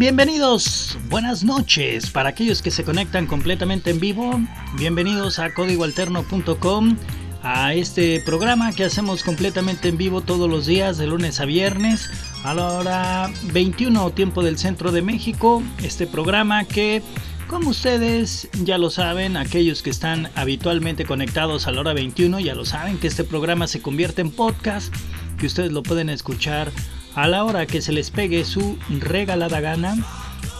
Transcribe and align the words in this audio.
Bienvenidos. 0.00 0.96
Buenas 1.10 1.44
noches. 1.44 2.08
Para 2.08 2.30
aquellos 2.30 2.62
que 2.62 2.70
se 2.70 2.84
conectan 2.84 3.26
completamente 3.26 3.90
en 3.90 4.00
vivo, 4.00 4.40
bienvenidos 4.78 5.38
a 5.38 5.52
códigoalterno.com, 5.52 6.96
a 7.42 7.74
este 7.74 8.18
programa 8.20 8.72
que 8.72 8.84
hacemos 8.84 9.22
completamente 9.22 9.88
en 9.88 9.98
vivo 9.98 10.22
todos 10.22 10.48
los 10.48 10.64
días, 10.64 10.96
de 10.96 11.06
lunes 11.06 11.38
a 11.38 11.44
viernes, 11.44 12.08
a 12.44 12.54
la 12.54 12.68
hora 12.68 13.30
21 13.52 14.10
tiempo 14.12 14.42
del 14.42 14.56
centro 14.56 14.90
de 14.90 15.02
México. 15.02 15.62
Este 15.82 16.06
programa 16.06 16.64
que, 16.64 17.02
como 17.46 17.68
ustedes 17.68 18.48
ya 18.64 18.78
lo 18.78 18.88
saben, 18.88 19.36
aquellos 19.36 19.82
que 19.82 19.90
están 19.90 20.30
habitualmente 20.34 21.04
conectados 21.04 21.66
a 21.66 21.72
la 21.72 21.80
hora 21.80 21.92
21 21.92 22.40
ya 22.40 22.54
lo 22.54 22.64
saben 22.64 22.96
que 22.96 23.08
este 23.08 23.24
programa 23.24 23.66
se 23.66 23.82
convierte 23.82 24.22
en 24.22 24.30
podcast, 24.30 24.94
que 25.38 25.44
ustedes 25.44 25.72
lo 25.72 25.82
pueden 25.82 26.08
escuchar 26.08 26.72
a 27.14 27.28
la 27.28 27.44
hora 27.44 27.66
que 27.66 27.82
se 27.82 27.92
les 27.92 28.10
pegue 28.10 28.44
su 28.44 28.78
regalada 28.88 29.60
gana. 29.60 29.96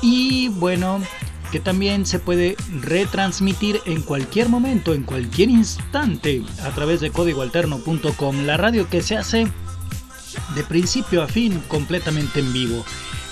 Y 0.02 0.48
bueno, 0.48 1.00
que 1.50 1.60
también 1.60 2.06
se 2.06 2.18
puede 2.18 2.56
retransmitir 2.80 3.80
en 3.86 4.02
cualquier 4.02 4.48
momento, 4.48 4.94
en 4.94 5.02
cualquier 5.02 5.50
instante, 5.50 6.42
a 6.62 6.70
través 6.70 7.00
de 7.00 7.10
códigoalterno.com, 7.10 8.44
la 8.46 8.56
radio 8.56 8.88
que 8.88 9.02
se 9.02 9.16
hace 9.16 9.46
de 10.54 10.64
principio 10.64 11.22
a 11.22 11.26
fin 11.26 11.60
completamente 11.68 12.40
en 12.40 12.52
vivo. 12.52 12.84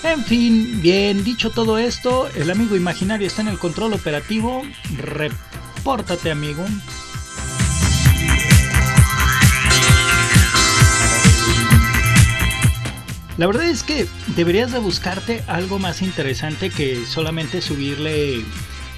En 0.03 0.23
fin, 0.23 0.79
bien 0.81 1.23
dicho 1.23 1.49
todo 1.49 1.77
esto, 1.77 2.29
el 2.35 2.49
amigo 2.51 2.75
imaginario 2.75 3.27
está 3.27 3.41
en 3.41 3.49
el 3.49 3.59
control 3.59 3.93
operativo. 3.93 4.63
Repórtate, 4.97 6.31
amigo. 6.31 6.65
La 13.39 13.47
verdad 13.47 13.67
es 13.67 13.83
que 13.83 14.05
deberías 14.35 14.73
de 14.73 14.79
buscarte 14.79 15.45
algo 15.47 15.79
más 15.79 16.01
interesante 16.01 16.69
que 16.69 17.05
solamente 17.05 17.61
subirle 17.61 18.43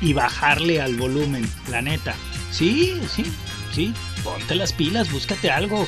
y 0.01 0.13
bajarle 0.13 0.81
al 0.81 0.95
volumen, 0.95 1.47
la 1.69 1.83
neta. 1.83 2.15
Sí, 2.49 2.99
sí, 3.07 3.23
sí, 3.71 3.93
ponte 4.23 4.55
las 4.55 4.73
pilas, 4.73 5.11
búscate 5.11 5.51
algo. 5.51 5.87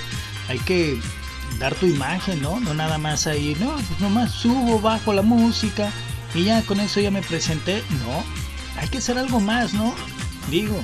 Hay 0.49 0.59
que 0.59 0.99
dar 1.57 1.73
tu 1.73 1.87
imagen, 1.87 2.43
¿no? 2.43 2.59
No 2.59 2.75
nada 2.75 2.99
más 2.99 3.25
ahí, 3.25 3.57
no, 3.59 3.73
pues 3.73 3.99
nomás 3.99 4.31
subo, 4.31 4.79
bajo 4.79 5.13
la 5.13 5.23
música 5.23 5.91
y 6.35 6.43
ya 6.43 6.61
con 6.61 6.79
eso 6.79 6.99
ya 6.99 7.09
me 7.09 7.23
presenté. 7.23 7.81
No, 8.05 8.23
hay 8.79 8.87
que 8.87 8.99
hacer 8.99 9.17
algo 9.17 9.39
más, 9.39 9.73
¿no? 9.73 9.95
Digo, 10.51 10.79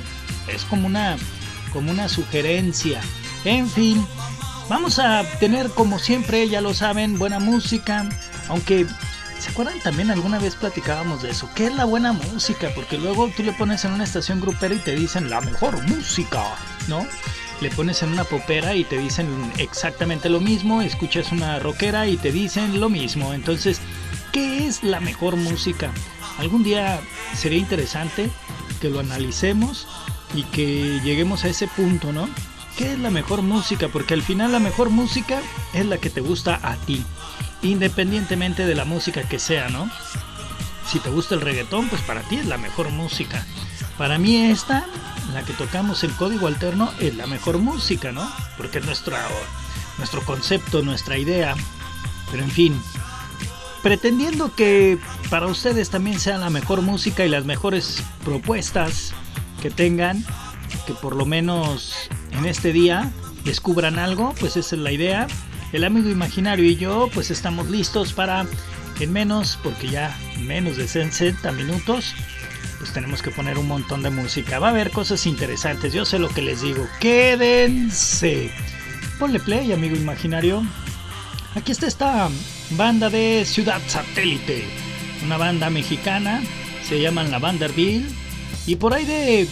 es 0.52 0.64
como 0.64 0.88
una, 0.88 1.16
como 1.72 1.92
una 1.92 2.08
sugerencia. 2.08 3.00
En 3.44 3.70
fin, 3.70 4.04
Vamos 4.70 5.00
a 5.00 5.24
tener 5.40 5.68
como 5.70 5.98
siempre, 5.98 6.48
ya 6.48 6.60
lo 6.60 6.74
saben, 6.74 7.18
buena 7.18 7.40
música. 7.40 8.08
Aunque, 8.46 8.86
¿se 9.40 9.50
acuerdan 9.50 9.80
también 9.80 10.12
alguna 10.12 10.38
vez 10.38 10.54
platicábamos 10.54 11.22
de 11.22 11.30
eso? 11.30 11.50
¿Qué 11.56 11.66
es 11.66 11.74
la 11.74 11.86
buena 11.86 12.12
música? 12.12 12.70
Porque 12.72 12.96
luego 12.96 13.28
tú 13.36 13.42
le 13.42 13.52
pones 13.52 13.84
en 13.84 13.90
una 13.90 14.04
estación 14.04 14.40
grupera 14.40 14.72
y 14.72 14.78
te 14.78 14.94
dicen 14.94 15.28
la 15.28 15.40
mejor 15.40 15.82
música, 15.88 16.44
¿no? 16.86 17.04
Le 17.60 17.68
pones 17.70 18.04
en 18.04 18.12
una 18.12 18.22
popera 18.22 18.76
y 18.76 18.84
te 18.84 18.96
dicen 18.96 19.26
exactamente 19.58 20.28
lo 20.28 20.38
mismo, 20.38 20.82
escuchas 20.82 21.32
una 21.32 21.58
rockera 21.58 22.06
y 22.06 22.16
te 22.16 22.30
dicen 22.30 22.78
lo 22.78 22.88
mismo. 22.88 23.34
Entonces, 23.34 23.80
¿qué 24.30 24.68
es 24.68 24.84
la 24.84 25.00
mejor 25.00 25.34
música? 25.34 25.90
Algún 26.38 26.62
día 26.62 27.00
sería 27.34 27.58
interesante 27.58 28.30
que 28.80 28.88
lo 28.88 29.00
analicemos 29.00 29.88
y 30.32 30.44
que 30.44 31.00
lleguemos 31.02 31.42
a 31.42 31.48
ese 31.48 31.66
punto, 31.66 32.12
¿no? 32.12 32.28
¿Qué 32.80 32.94
es 32.94 32.98
la 32.98 33.10
mejor 33.10 33.42
música? 33.42 33.88
Porque 33.88 34.14
al 34.14 34.22
final 34.22 34.52
la 34.52 34.58
mejor 34.58 34.88
música 34.88 35.42
es 35.74 35.84
la 35.84 35.98
que 35.98 36.08
te 36.08 36.22
gusta 36.22 36.58
a 36.62 36.76
ti, 36.76 37.04
independientemente 37.60 38.64
de 38.64 38.74
la 38.74 38.86
música 38.86 39.28
que 39.28 39.38
sea, 39.38 39.68
¿no? 39.68 39.90
Si 40.90 40.98
te 40.98 41.10
gusta 41.10 41.34
el 41.34 41.42
reggaetón, 41.42 41.90
pues 41.90 42.00
para 42.00 42.22
ti 42.22 42.36
es 42.36 42.46
la 42.46 42.56
mejor 42.56 42.88
música. 42.88 43.44
Para 43.98 44.16
mí 44.16 44.34
esta, 44.46 44.86
la 45.34 45.42
que 45.42 45.52
tocamos 45.52 46.04
en 46.04 46.10
código 46.12 46.46
alterno, 46.46 46.90
es 47.00 47.14
la 47.16 47.26
mejor 47.26 47.58
música, 47.58 48.12
¿no? 48.12 48.26
Porque 48.56 48.78
es 48.78 48.86
nuestro, 48.86 49.14
nuestro 49.98 50.22
concepto, 50.22 50.80
nuestra 50.80 51.18
idea. 51.18 51.56
Pero 52.30 52.44
en 52.44 52.50
fin, 52.50 52.82
pretendiendo 53.82 54.54
que 54.54 54.98
para 55.28 55.48
ustedes 55.48 55.90
también 55.90 56.18
sea 56.18 56.38
la 56.38 56.48
mejor 56.48 56.80
música 56.80 57.26
y 57.26 57.28
las 57.28 57.44
mejores 57.44 58.02
propuestas 58.24 59.12
que 59.60 59.68
tengan, 59.68 60.24
que 60.86 60.94
por 60.94 61.14
lo 61.14 61.26
menos 61.26 62.08
en 62.40 62.46
este 62.46 62.72
día 62.72 63.10
descubran 63.44 63.98
algo, 63.98 64.34
pues 64.40 64.56
esa 64.56 64.74
es 64.74 64.80
la 64.80 64.92
idea. 64.92 65.26
El 65.72 65.84
amigo 65.84 66.08
imaginario 66.08 66.64
y 66.64 66.76
yo 66.76 67.08
pues 67.12 67.30
estamos 67.30 67.68
listos 67.68 68.12
para 68.12 68.46
en 68.98 69.12
menos, 69.12 69.58
porque 69.62 69.88
ya 69.88 70.16
menos 70.40 70.76
de 70.76 70.88
60 70.88 71.52
minutos, 71.52 72.14
pues 72.78 72.92
tenemos 72.92 73.22
que 73.22 73.30
poner 73.30 73.58
un 73.58 73.68
montón 73.68 74.02
de 74.02 74.10
música. 74.10 74.58
Va 74.58 74.68
a 74.68 74.70
haber 74.70 74.90
cosas 74.90 75.26
interesantes, 75.26 75.92
yo 75.92 76.04
sé 76.04 76.18
lo 76.18 76.28
que 76.28 76.42
les 76.42 76.62
digo. 76.62 76.86
Quédense. 76.98 78.50
Ponle 79.18 79.38
play, 79.40 79.72
amigo 79.72 79.96
imaginario. 79.96 80.62
Aquí 81.54 81.72
está 81.72 81.86
esta 81.86 82.28
banda 82.70 83.10
de 83.10 83.44
Ciudad 83.44 83.80
Satélite, 83.86 84.64
una 85.24 85.36
banda 85.36 85.68
mexicana, 85.68 86.42
se 86.86 87.00
llaman 87.00 87.30
la 87.30 87.38
Vanderbilt. 87.38 88.10
Y 88.66 88.76
por 88.76 88.94
ahí 88.94 89.04
de 89.04 89.48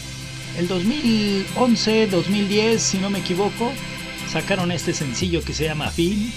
el 0.59 0.67
2011, 0.67 2.09
2010, 2.09 2.83
si 2.83 2.99
no 2.99 3.11
me 3.11 3.21
equivoco, 3.21 3.73
sacaron 4.31 4.73
este 4.73 4.93
sencillo 4.93 5.43
que 5.43 5.55
se 5.55 5.65
llama 5.65 5.89
Fin 5.91 6.33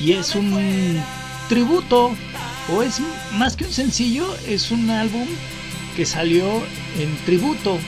y 0.00 0.12
es 0.12 0.34
un 0.34 1.00
tributo 1.48 2.10
o 2.72 2.82
es 2.82 3.00
más 3.32 3.56
que 3.56 3.64
un 3.64 3.72
sencillo, 3.72 4.26
es 4.48 4.70
un 4.70 4.88
álbum 4.88 5.26
que 5.94 6.06
salió 6.06 6.46
en 6.98 7.14
tributo 7.26 7.78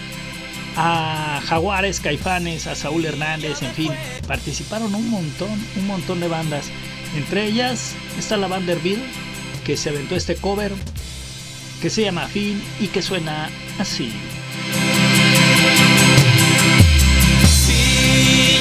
a 0.77 1.41
Jaguares, 1.47 2.01
Caifanes, 2.01 2.67
a 2.67 2.75
Saúl 2.75 3.07
Hernández, 3.07 3.63
en 3.63 3.73
fin, 3.73 3.93
participaron 4.27 4.95
un 4.95 5.09
montón, 5.09 5.59
un 5.77 5.87
montón 5.87 6.21
de 6.21 6.29
bandas. 6.29 6.67
Entre 7.17 7.47
ellas 7.47 7.95
está 8.19 8.37
la 8.37 8.47
Vanderbilt, 8.47 9.03
que 9.65 9.77
se 9.77 9.89
aventó 9.89 10.17
este 10.17 10.37
cover, 10.37 10.73
que 11.81 11.89
se 11.89 12.03
llama 12.03 12.27
Fin 12.29 12.63
y 12.81 12.89
que 12.89 13.01
suena 13.01 13.49
así. 13.79 14.13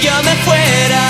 Yo 0.01 0.11
me 0.23 0.35
fuera 0.43 1.03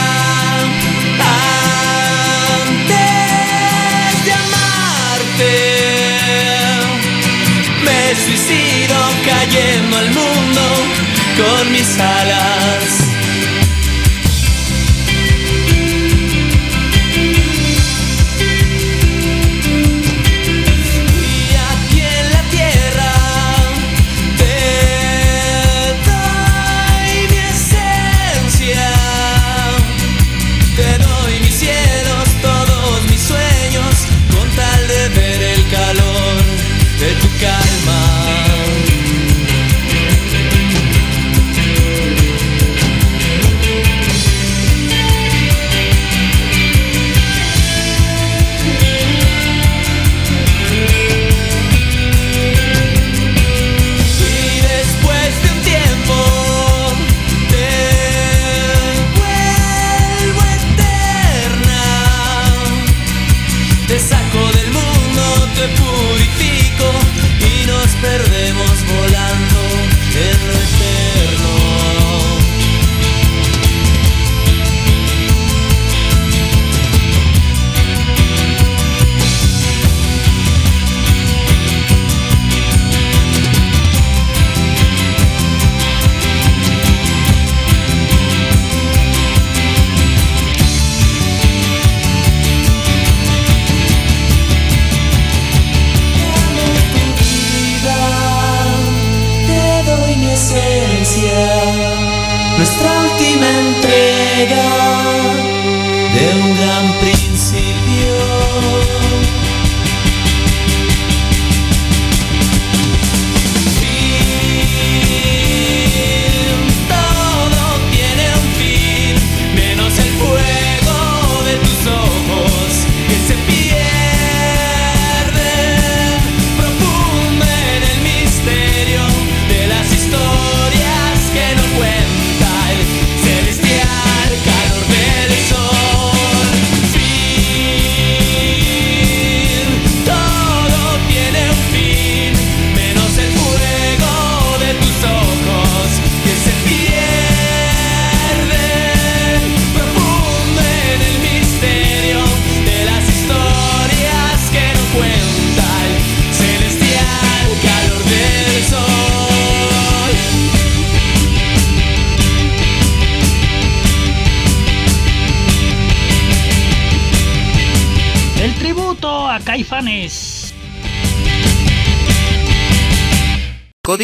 antes 2.58 4.26
de 4.26 4.32
amarte. 4.34 5.54
Me 7.86 8.16
suicido 8.16 8.98
cayendo 9.26 9.98
al 9.98 10.10
mundo 10.12 10.62
con 11.38 11.72
mis 11.72 11.98
alas. 12.00 13.01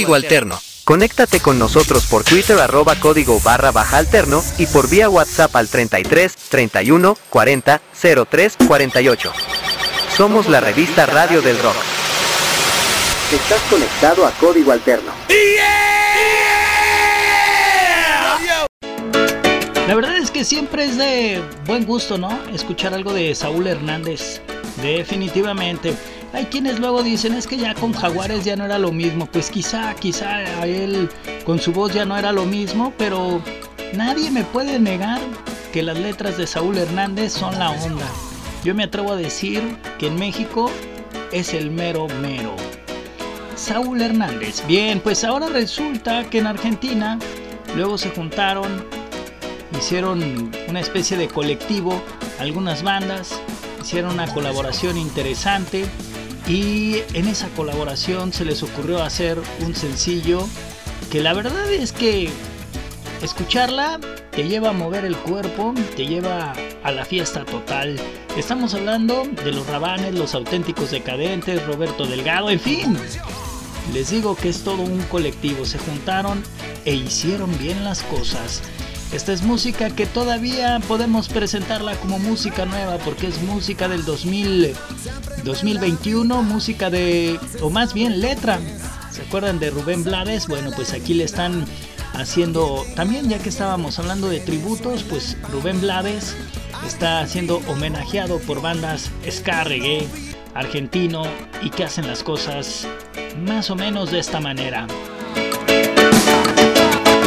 Código 0.08 0.16
Alterno. 0.16 0.62
Conéctate 0.86 1.42
con 1.42 1.60
nosotros 1.60 2.06
por 2.06 2.24
Twitter 2.24 2.58
arroba 2.60 2.96
código 2.96 3.42
barra 3.42 3.72
baja 3.72 3.98
alterno 3.98 4.42
y 4.58 4.66
por 4.66 4.90
vía 4.90 5.10
WhatsApp 5.10 5.54
al 5.58 5.68
33 5.68 6.34
31 6.48 7.18
40 7.30 7.82
03 8.30 8.58
48. 8.66 9.34
Somos 10.16 10.48
la 10.48 10.62
revista 10.62 11.06
Radio 11.08 11.42
del 11.42 11.60
Rock. 11.60 11.76
Estás 13.34 13.62
conectado 13.70 14.26
a 14.26 14.32
Código 14.32 14.72
Alterno. 14.72 15.12
La 19.90 19.94
verdad 19.94 20.16
es 20.16 20.32
que 20.32 20.46
siempre 20.46 20.86
es 20.86 20.98
de 20.98 21.42
buen 21.66 21.86
gusto, 21.86 22.18
¿no? 22.18 22.30
Escuchar 22.54 22.94
algo 22.94 23.14
de 23.14 23.36
Saúl 23.36 23.68
Hernández. 23.68 24.40
Definitivamente. 24.82 25.94
Hay 26.34 26.46
quienes 26.46 26.80
luego 26.80 27.04
dicen 27.04 27.34
es 27.34 27.48
que 27.48 27.58
ya 27.58 27.74
con 27.74 27.94
Jaguares 27.94 28.44
ya 28.44 28.56
no 28.56 28.66
era 28.66 28.78
lo 28.78 28.92
mismo. 28.92 29.26
Pues 29.28 29.50
quizá, 29.50 29.94
quizá 29.96 30.36
a 30.38 30.68
él 30.68 31.10
con 31.46 31.60
su 31.60 31.72
voz 31.72 31.94
ya 31.94 32.06
no 32.06 32.18
era 32.18 32.32
lo 32.32 32.46
mismo, 32.46 32.94
pero 32.98 33.42
nadie 33.94 34.30
me 34.32 34.44
puede 34.44 34.80
negar 34.80 35.22
que 35.72 35.84
las 35.84 35.98
letras 35.98 36.38
de 36.38 36.48
Saúl 36.48 36.78
Hernández 36.78 37.34
son 37.34 37.58
la 37.58 37.72
onda. 37.72 38.06
Yo 38.64 38.76
me 38.76 38.84
atrevo 38.84 39.14
a 39.14 39.16
decir 39.16 39.78
que 39.98 40.08
en 40.08 40.16
México 40.16 40.70
es 41.32 41.54
el 41.54 41.72
mero 41.72 42.08
mero. 42.22 42.56
Saúl 43.56 44.02
Hernández. 44.02 44.64
Bien, 44.68 45.00
pues 45.00 45.24
ahora 45.24 45.48
resulta 45.48 46.30
que 46.30 46.40
en 46.40 46.48
Argentina 46.48 47.18
luego 47.76 47.98
se 47.98 48.10
juntaron, 48.10 48.86
hicieron 49.78 50.52
una 50.68 50.80
especie 50.80 51.18
de 51.18 51.28
colectivo, 51.28 52.02
algunas 52.40 52.84
bandas, 52.84 53.40
hicieron 53.82 54.14
una 54.14 54.32
colaboración 54.34 54.98
interesante 54.98 55.86
y 56.48 57.04
en 57.14 57.28
esa 57.28 57.50
colaboración 57.50 58.32
se 58.32 58.46
les 58.46 58.64
ocurrió 58.64 59.04
hacer 59.04 59.38
un 59.66 59.76
sencillo 59.76 60.48
que 61.12 61.22
la 61.22 61.34
verdad 61.34 61.72
es 61.72 61.92
que 61.92 62.30
escucharla 63.22 64.00
te 64.32 64.48
lleva 64.48 64.70
a 64.70 64.74
mover 64.74 65.04
el 65.04 65.18
cuerpo, 65.18 65.74
te 65.96 66.06
lleva 66.06 66.54
a 66.84 66.92
la 66.92 67.06
fiesta 67.06 67.44
total. 67.44 68.00
Estamos 68.38 68.74
hablando 68.76 69.24
de 69.44 69.52
los 69.52 69.66
Rabanes, 69.68 70.14
los 70.14 70.36
auténticos 70.36 70.92
decadentes, 70.92 71.66
Roberto 71.66 72.06
Delgado, 72.06 72.50
en 72.50 72.60
fin. 72.60 72.98
Les 73.94 74.12
digo 74.12 74.36
que 74.36 74.50
es 74.50 74.64
todo 74.64 74.84
un 74.84 75.02
colectivo, 75.04 75.66
se 75.66 75.80
juntaron 75.80 76.44
e 76.86 76.94
hicieron 76.94 77.58
bien 77.58 77.84
las 77.84 78.04
cosas. 78.04 78.62
Esta 79.14 79.32
es 79.32 79.42
música 79.42 79.90
que 79.90 80.06
todavía 80.06 80.80
podemos 80.88 81.30
presentarla 81.30 81.96
como 81.96 82.20
música 82.20 82.66
nueva 82.66 82.98
porque 82.98 83.28
es 83.28 83.42
música 83.42 83.88
del 83.88 84.04
2000, 84.04 84.74
2021, 85.44 86.44
música 86.44 86.90
de, 86.90 87.40
o 87.62 87.70
más 87.70 87.94
bien 87.94 88.20
letra. 88.20 88.60
¿Se 89.12 89.22
acuerdan 89.22 89.60
de 89.60 89.70
Rubén 89.70 90.04
Blades? 90.04 90.48
Bueno, 90.48 90.72
pues 90.76 90.94
aquí 90.94 91.14
le 91.14 91.24
están 91.24 91.66
haciendo, 92.14 92.86
también 92.96 93.30
ya 93.30 93.40
que 93.40 93.50
estábamos 93.50 93.98
hablando 93.98 94.28
de 94.28 94.42
tributos, 94.42 95.04
pues 95.04 95.38
Rubén 95.52 95.80
Blades 95.80 96.36
está 96.86 97.26
siendo 97.28 97.62
homenajeado 97.68 98.40
por 98.40 98.62
bandas 98.62 99.10
ska 99.30 99.64
reggae 99.64 100.08
argentino 100.54 101.24
y 101.62 101.70
que 101.70 101.84
hacen 101.86 102.08
las 102.08 102.24
cosas 102.24 102.88
más 103.40 103.70
o 103.70 103.76
menos 103.76 104.12
de 104.12 104.20
esta 104.20 104.40
manera. 104.40 104.88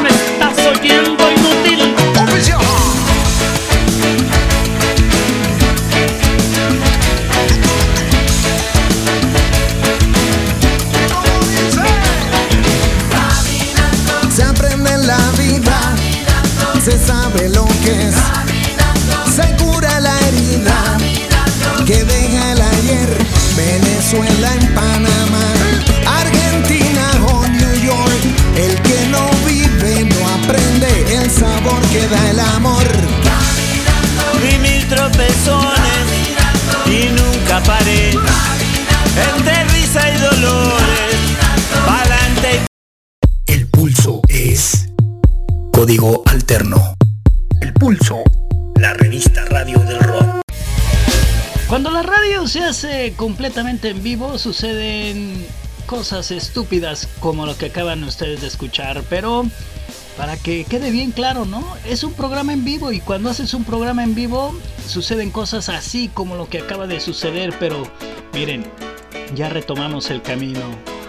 Me 0.03 0.09
estás 0.09 0.59
oyendo 0.67 1.30
sabe 17.91 18.53
lo 18.77 18.95
que 18.95 19.29
es, 19.29 19.35
se 19.35 19.57
cura 19.57 20.01
la 20.01 20.19
herida 20.29 20.99
que 21.87 22.05
deja 22.05 22.53
el 22.53 22.63
ayer. 22.63 23.19
Venezuela 23.57 24.55
en 24.55 24.75
Panamá, 24.75 25.53
Argentina 26.21 27.11
o 27.33 27.47
New 27.47 27.75
York. 27.83 28.23
El 28.57 28.81
que 28.83 29.09
no 29.09 29.29
vive 29.47 30.05
no 30.05 30.29
aprende 30.29 31.17
el 31.17 31.31
sabor 31.31 31.81
que 31.93 32.07
da 32.09 32.31
el 32.31 32.41
amor. 32.41 32.87
Vi 34.43 34.59
mil 34.59 34.87
tropezones 34.89 36.07
y 36.87 37.09
nunca 37.09 37.61
paré. 37.65 38.13
Entre 39.35 39.65
risa 39.65 40.09
y 40.09 40.19
dolores, 40.19 41.15
pa'lante 41.85 42.61
El 43.47 43.69
pulso 43.69 44.23
es 44.29 44.89
código 45.73 46.23
alterno. 46.27 47.00
Pulso, 47.81 48.23
la 48.79 48.93
revista 48.93 49.43
radio 49.47 49.79
del 49.79 50.01
rock. 50.01 50.43
Cuando 51.67 51.91
la 51.91 52.03
radio 52.03 52.47
se 52.47 52.61
hace 52.61 53.15
completamente 53.17 53.89
en 53.89 54.03
vivo 54.03 54.37
suceden 54.37 55.47
cosas 55.87 56.31
estúpidas 56.31 57.09
como 57.21 57.47
lo 57.47 57.57
que 57.57 57.67
acaban 57.67 58.05
ustedes 58.05 58.43
de 58.43 58.49
escuchar, 58.49 59.03
pero 59.09 59.47
para 60.19 60.37
que 60.37 60.65
quede 60.65 60.91
bien 60.91 61.11
claro, 61.11 61.47
¿no? 61.47 61.65
Es 61.87 62.05
un 62.05 62.13
programa 62.13 62.53
en 62.53 62.67
vivo 62.67 62.93
y 62.93 63.01
cuando 63.01 63.31
haces 63.31 63.55
un 63.55 63.65
programa 63.65 64.05
en 64.05 64.15
vivo 64.15 64.55
suceden 64.87 65.31
cosas 65.31 65.71
así 65.71 66.09
como 66.13 66.37
lo 66.37 66.51
que 66.51 66.59
acaba 66.59 66.87
de 66.87 67.01
suceder, 67.01 67.55
pero 67.59 67.91
miren, 68.35 68.71
ya 69.35 69.49
retomamos 69.49 70.11
el 70.11 70.21
camino. 70.21 71.00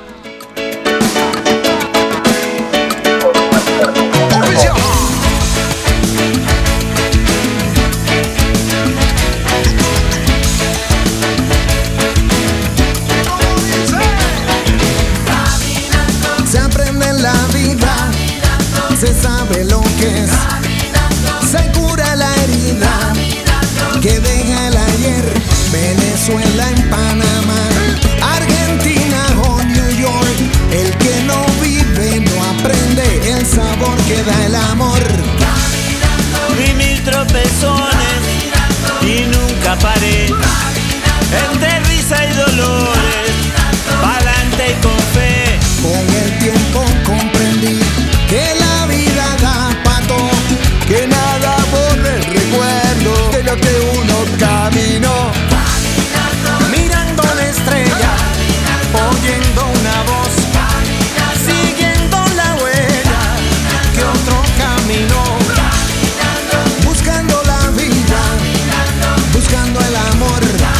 En 26.39 26.89
Panamá, 26.89 27.59
Argentina 28.23 29.25
o 29.43 29.61
New 29.63 29.89
York. 29.99 30.37
El 30.71 30.97
que 30.97 31.23
no 31.25 31.45
vive 31.61 32.21
no 32.21 32.43
aprende 32.45 33.33
el 33.33 33.45
sabor 33.45 33.97
que 34.07 34.23
da 34.23 34.45
el 34.45 34.55
amor. 34.55 34.90
buscando 69.71 69.87
el 69.87 69.95
amor. 69.95 70.70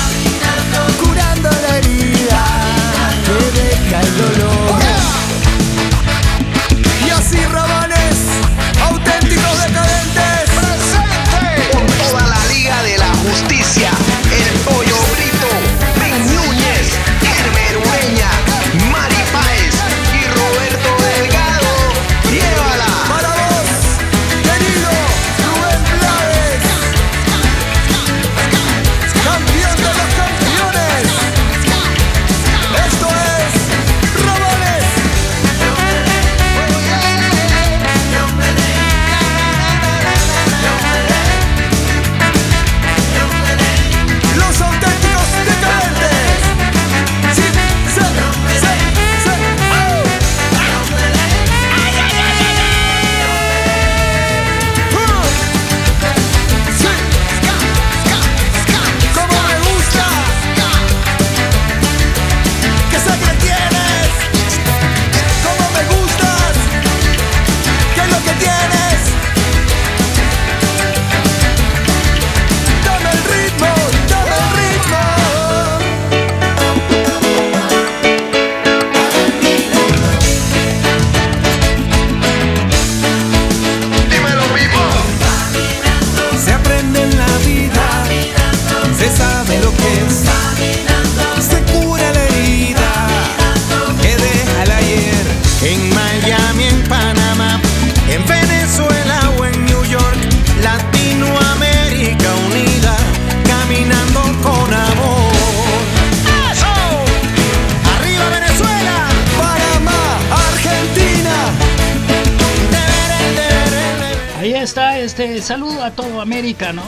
Este 114.77 115.41
saludo 115.41 115.83
a 115.83 115.91
todo 115.91 116.21
América, 116.21 116.71
¿no? 116.71 116.83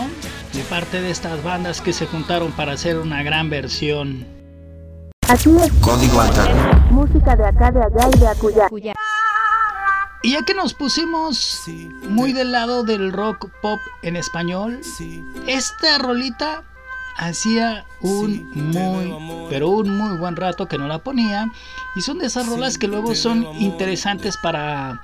De 0.54 0.64
parte 0.70 1.02
de 1.02 1.12
estas 1.12 1.44
bandas 1.44 1.82
que 1.82 1.92
se 1.92 2.06
juntaron 2.06 2.52
para 2.54 2.74
hacer 2.74 2.98
una 2.98 3.24
gran 3.24 3.50
versión. 3.50 4.26
Así 5.28 5.50
es. 5.58 5.72
Código 5.82 6.22
alterno. 6.22 6.80
Música 6.92 7.36
de 7.36 7.46
acá, 7.46 7.72
de 7.72 7.82
allá 7.82 8.10
y 8.16 8.20
de 8.20 8.28
acullá. 8.28 8.94
Y 10.22 10.32
ya 10.32 10.44
que 10.44 10.54
nos 10.54 10.74
pusimos 10.74 11.64
muy 12.08 12.32
del 12.32 12.54
lado 12.54 12.84
del 12.84 13.12
rock 13.12 13.50
pop 13.62 13.80
en 14.02 14.16
español, 14.16 14.80
esta 15.48 15.98
rolita 15.98 16.64
hacía 17.18 17.86
un 18.00 18.50
muy, 18.54 19.48
pero 19.50 19.70
un 19.70 19.98
muy 19.98 20.18
buen 20.18 20.38
rato 20.38 20.68
que 20.68 20.78
no 20.78 20.88
la 20.88 21.00
ponía. 21.00 21.52
Y 21.98 22.02
son 22.02 22.20
de 22.20 22.28
esas 22.28 22.48
rolas 22.48 22.78
que 22.78 22.88
luego 22.88 23.14
son 23.14 23.44
interesantes 23.60 24.38
para, 24.38 25.02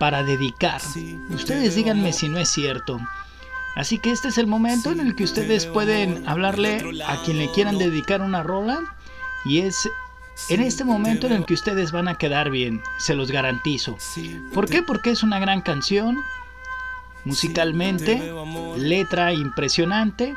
para 0.00 0.22
dedicar. 0.22 0.80
Ustedes 1.28 1.74
díganme 1.74 2.14
si 2.14 2.30
no 2.30 2.38
es 2.38 2.48
cierto. 2.48 2.98
Así 3.76 3.98
que 3.98 4.10
este 4.10 4.28
es 4.28 4.38
el 4.38 4.46
momento 4.46 4.90
en 4.90 4.98
el 4.98 5.14
que 5.14 5.24
ustedes 5.24 5.66
pueden 5.66 6.26
hablarle 6.26 6.82
a 7.06 7.22
quien 7.22 7.36
le 7.36 7.52
quieran 7.52 7.76
dedicar 7.76 8.22
una 8.22 8.42
rola. 8.42 8.80
Y 9.44 9.58
es 9.58 9.86
en 10.48 10.62
este 10.62 10.84
momento 10.84 11.26
en 11.26 11.34
el 11.34 11.44
que 11.44 11.52
ustedes 11.52 11.92
van 11.92 12.08
a 12.08 12.16
quedar 12.16 12.50
bien, 12.50 12.82
se 12.98 13.14
los 13.14 13.30
garantizo. 13.30 13.98
¿Por 14.54 14.70
qué? 14.70 14.82
Porque 14.82 15.10
es 15.10 15.22
una 15.22 15.38
gran 15.38 15.60
canción, 15.60 16.18
musicalmente, 17.26 18.32
letra 18.78 19.34
impresionante 19.34 20.34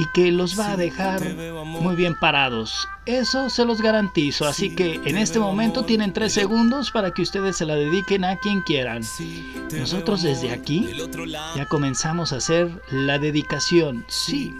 y 0.00 0.06
que 0.06 0.32
los 0.32 0.58
va 0.58 0.72
a 0.72 0.76
dejar 0.78 1.22
muy 1.34 1.94
bien 1.94 2.14
parados. 2.18 2.88
Eso 3.04 3.50
se 3.50 3.66
los 3.66 3.82
garantizo. 3.82 4.46
Así 4.46 4.74
que 4.74 4.94
en 5.04 5.18
este 5.18 5.38
momento 5.38 5.84
tienen 5.84 6.14
tres 6.14 6.32
segundos 6.32 6.90
para 6.90 7.10
que 7.10 7.20
ustedes 7.20 7.58
se 7.58 7.66
la 7.66 7.74
dediquen 7.74 8.24
a 8.24 8.36
quien 8.36 8.62
quieran. 8.62 9.02
Nosotros 9.78 10.22
desde 10.22 10.52
aquí 10.52 10.88
ya 11.54 11.66
comenzamos 11.66 12.32
a 12.32 12.36
hacer 12.36 12.70
la 12.90 13.18
dedicación. 13.18 14.02
Sí, 14.08 14.54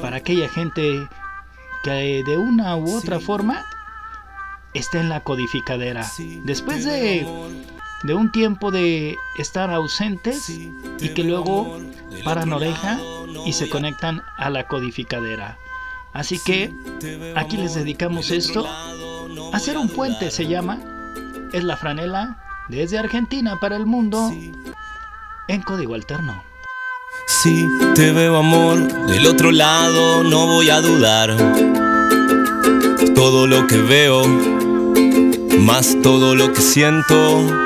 para 0.00 0.18
aquella 0.18 0.48
gente 0.48 1.08
que 1.82 2.22
de 2.24 2.38
una 2.38 2.76
u 2.76 2.96
otra 2.96 3.18
forma 3.18 3.64
está 4.74 5.00
en 5.00 5.08
la 5.08 5.24
codificadera. 5.24 6.06
Después 6.44 6.84
de, 6.84 7.26
de 8.02 8.14
un 8.14 8.30
tiempo 8.30 8.70
de 8.70 9.16
estar 9.38 9.70
ausentes 9.70 10.48
y 10.48 11.08
que 11.14 11.24
luego 11.24 11.78
paran 12.24 12.52
oreja 12.52 12.98
y 13.44 13.52
se 13.52 13.68
conectan 13.68 14.22
a 14.36 14.50
la 14.50 14.66
codificadera. 14.66 15.58
Así 16.12 16.38
que 16.38 16.72
aquí 17.34 17.56
les 17.56 17.74
dedicamos 17.74 18.30
esto. 18.30 18.66
Hacer 19.52 19.76
un 19.76 19.88
puente 19.88 20.30
se 20.30 20.46
llama. 20.46 20.80
Es 21.52 21.62
la 21.64 21.76
franela 21.76 22.42
desde 22.68 22.98
Argentina 22.98 23.58
para 23.60 23.76
el 23.76 23.86
mundo 23.86 24.32
en 25.48 25.62
código 25.62 25.94
alterno. 25.94 26.42
Si 27.26 27.68
te 27.94 28.12
veo 28.12 28.36
amor 28.36 29.06
del 29.06 29.26
otro 29.26 29.52
lado, 29.52 30.22
no 30.24 30.46
voy 30.46 30.70
a 30.70 30.80
dudar. 30.80 31.36
Todo 33.14 33.46
lo 33.46 33.66
que 33.66 33.78
veo 33.78 34.22
más 35.60 35.96
todo 36.02 36.34
lo 36.34 36.52
que 36.52 36.60
siento. 36.60 37.65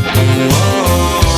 Ser 0.13 1.30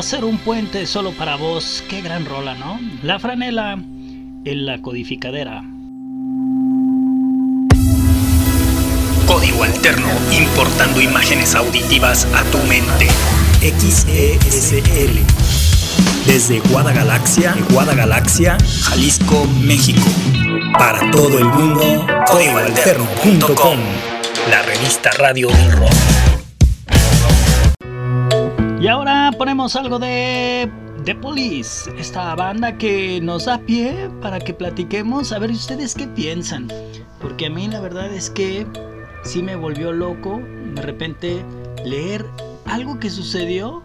hacer 0.00 0.24
un 0.24 0.38
puente 0.38 0.86
solo 0.86 1.12
para 1.12 1.36
vos. 1.36 1.84
Qué 1.86 2.00
gran 2.00 2.24
rola, 2.24 2.54
¿no? 2.54 2.80
La 3.02 3.18
franela 3.18 3.74
en 3.74 4.66
la 4.66 4.80
codificadera. 4.80 5.62
Código 9.26 9.62
alterno, 9.62 10.08
importando 10.32 11.02
imágenes 11.02 11.54
auditivas 11.54 12.26
a 12.34 12.42
tu 12.44 12.56
mente. 12.66 13.08
XESL. 13.60 15.20
Desde 16.26 16.60
Guadagalaxia, 16.60 17.54
Guadagalaxia, 17.70 18.56
Jalisco, 18.84 19.46
México. 19.60 20.08
Para 20.78 21.10
todo 21.10 21.38
el 21.38 21.44
mundo, 21.44 22.06
códigoalterno.com. 22.26 23.78
La 24.48 24.62
revista 24.62 25.10
radio 25.18 25.48
del 25.48 25.72
rock. 25.72 26.09
Algo 29.76 29.98
de 29.98 30.70
The 31.04 31.14
Police, 31.14 31.90
esta 31.98 32.34
banda 32.34 32.76
que 32.78 33.20
nos 33.20 33.44
da 33.44 33.58
pie 33.58 34.10
para 34.20 34.38
que 34.38 34.54
platiquemos, 34.54 35.32
a 35.32 35.38
ver 35.38 35.50
ustedes 35.50 35.94
qué 35.94 36.06
piensan. 36.08 36.68
Porque 37.20 37.46
a 37.46 37.50
mí 37.50 37.68
la 37.68 37.80
verdad 37.80 38.12
es 38.12 38.30
que 38.30 38.66
sí 39.22 39.42
me 39.42 39.56
volvió 39.56 39.92
loco 39.92 40.40
de 40.74 40.82
repente 40.82 41.44
leer 41.84 42.24
algo 42.64 42.98
que 42.98 43.10
sucedió 43.10 43.82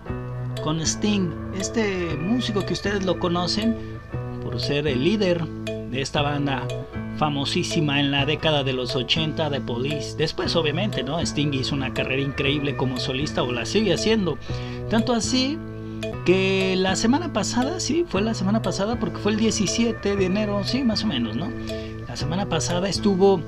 con 0.64 0.80
Sting, 0.82 1.30
este 1.60 2.16
músico 2.16 2.66
que 2.66 2.74
ustedes 2.74 3.06
lo 3.06 3.20
conocen 3.20 3.76
por 4.44 4.60
ser 4.60 4.88
el 4.88 5.04
líder 5.04 5.46
de 5.46 6.02
esta 6.02 6.22
banda 6.22 6.68
famosísima 7.18 8.00
en 8.00 8.12
la 8.12 8.26
década 8.26 8.64
de 8.64 8.74
los 8.74 8.96
80 8.96 9.50
de 9.50 9.62
Police. 9.62 10.16
Después 10.18 10.56
obviamente, 10.56 11.04
¿no? 11.04 11.20
Sting 11.20 11.54
hizo 11.54 11.76
una 11.76 11.94
carrera 11.94 12.22
increíble 12.22 12.76
como 12.76 12.98
solista 12.98 13.44
o 13.44 13.52
la 13.52 13.66
sigue 13.66 13.94
haciendo. 13.94 14.38
Tanto 14.90 15.14
así 15.14 15.58
que 16.26 16.76
la 16.78 16.96
semana 16.96 17.34
pasada, 17.34 17.80
sí, 17.80 18.06
fue 18.08 18.22
la 18.22 18.34
semana 18.34 18.62
pasada 18.62 19.00
porque 19.00 19.18
fue 19.18 19.32
el 19.34 19.38
17 19.38 20.16
de 20.16 20.26
enero, 20.26 20.64
sí, 20.64 20.84
más 20.84 21.04
o 21.04 21.08
menos, 21.08 21.36
¿no? 21.36 21.50
La 22.08 22.16
semana 22.16 22.48
pasada 22.48 22.90
estuvo 22.90 23.42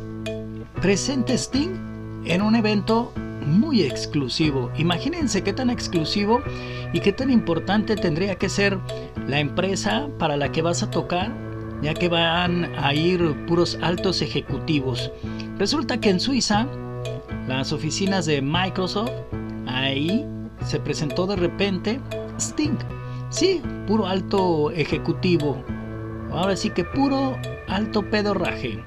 presente 0.81 1.37
Sting 1.37 2.23
en 2.25 2.41
un 2.41 2.55
evento 2.55 3.13
muy 3.45 3.81
exclusivo. 3.81 4.71
Imagínense 4.77 5.43
qué 5.43 5.53
tan 5.53 5.69
exclusivo 5.69 6.41
y 6.93 6.99
qué 6.99 7.13
tan 7.13 7.31
importante 7.31 7.95
tendría 7.95 8.35
que 8.35 8.49
ser 8.49 8.77
la 9.27 9.39
empresa 9.39 10.07
para 10.19 10.37
la 10.37 10.51
que 10.51 10.61
vas 10.61 10.83
a 10.83 10.91
tocar, 10.91 11.31
ya 11.81 11.93
que 11.93 12.09
van 12.09 12.71
a 12.77 12.93
ir 12.93 13.35
puros 13.47 13.77
altos 13.81 14.21
ejecutivos. 14.21 15.11
Resulta 15.57 15.99
que 15.99 16.09
en 16.09 16.19
Suiza, 16.19 16.67
las 17.47 17.71
oficinas 17.71 18.25
de 18.25 18.41
Microsoft, 18.41 19.11
ahí 19.65 20.25
se 20.65 20.79
presentó 20.79 21.25
de 21.25 21.37
repente 21.37 21.99
Sting. 22.39 22.77
Sí, 23.29 23.61
puro 23.87 24.07
alto 24.07 24.71
ejecutivo. 24.71 25.63
Ahora 26.31 26.55
sí 26.55 26.69
que 26.69 26.83
puro 26.83 27.37
alto 27.67 28.09
pedorraje. 28.09 28.83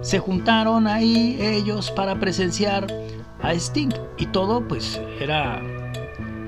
Se 0.00 0.18
juntaron 0.18 0.86
ahí 0.86 1.38
ellos 1.40 1.90
para 1.90 2.18
presenciar 2.18 2.86
a 3.42 3.52
Sting 3.54 3.92
y 4.18 4.26
todo 4.26 4.66
pues 4.66 5.00
era 5.20 5.62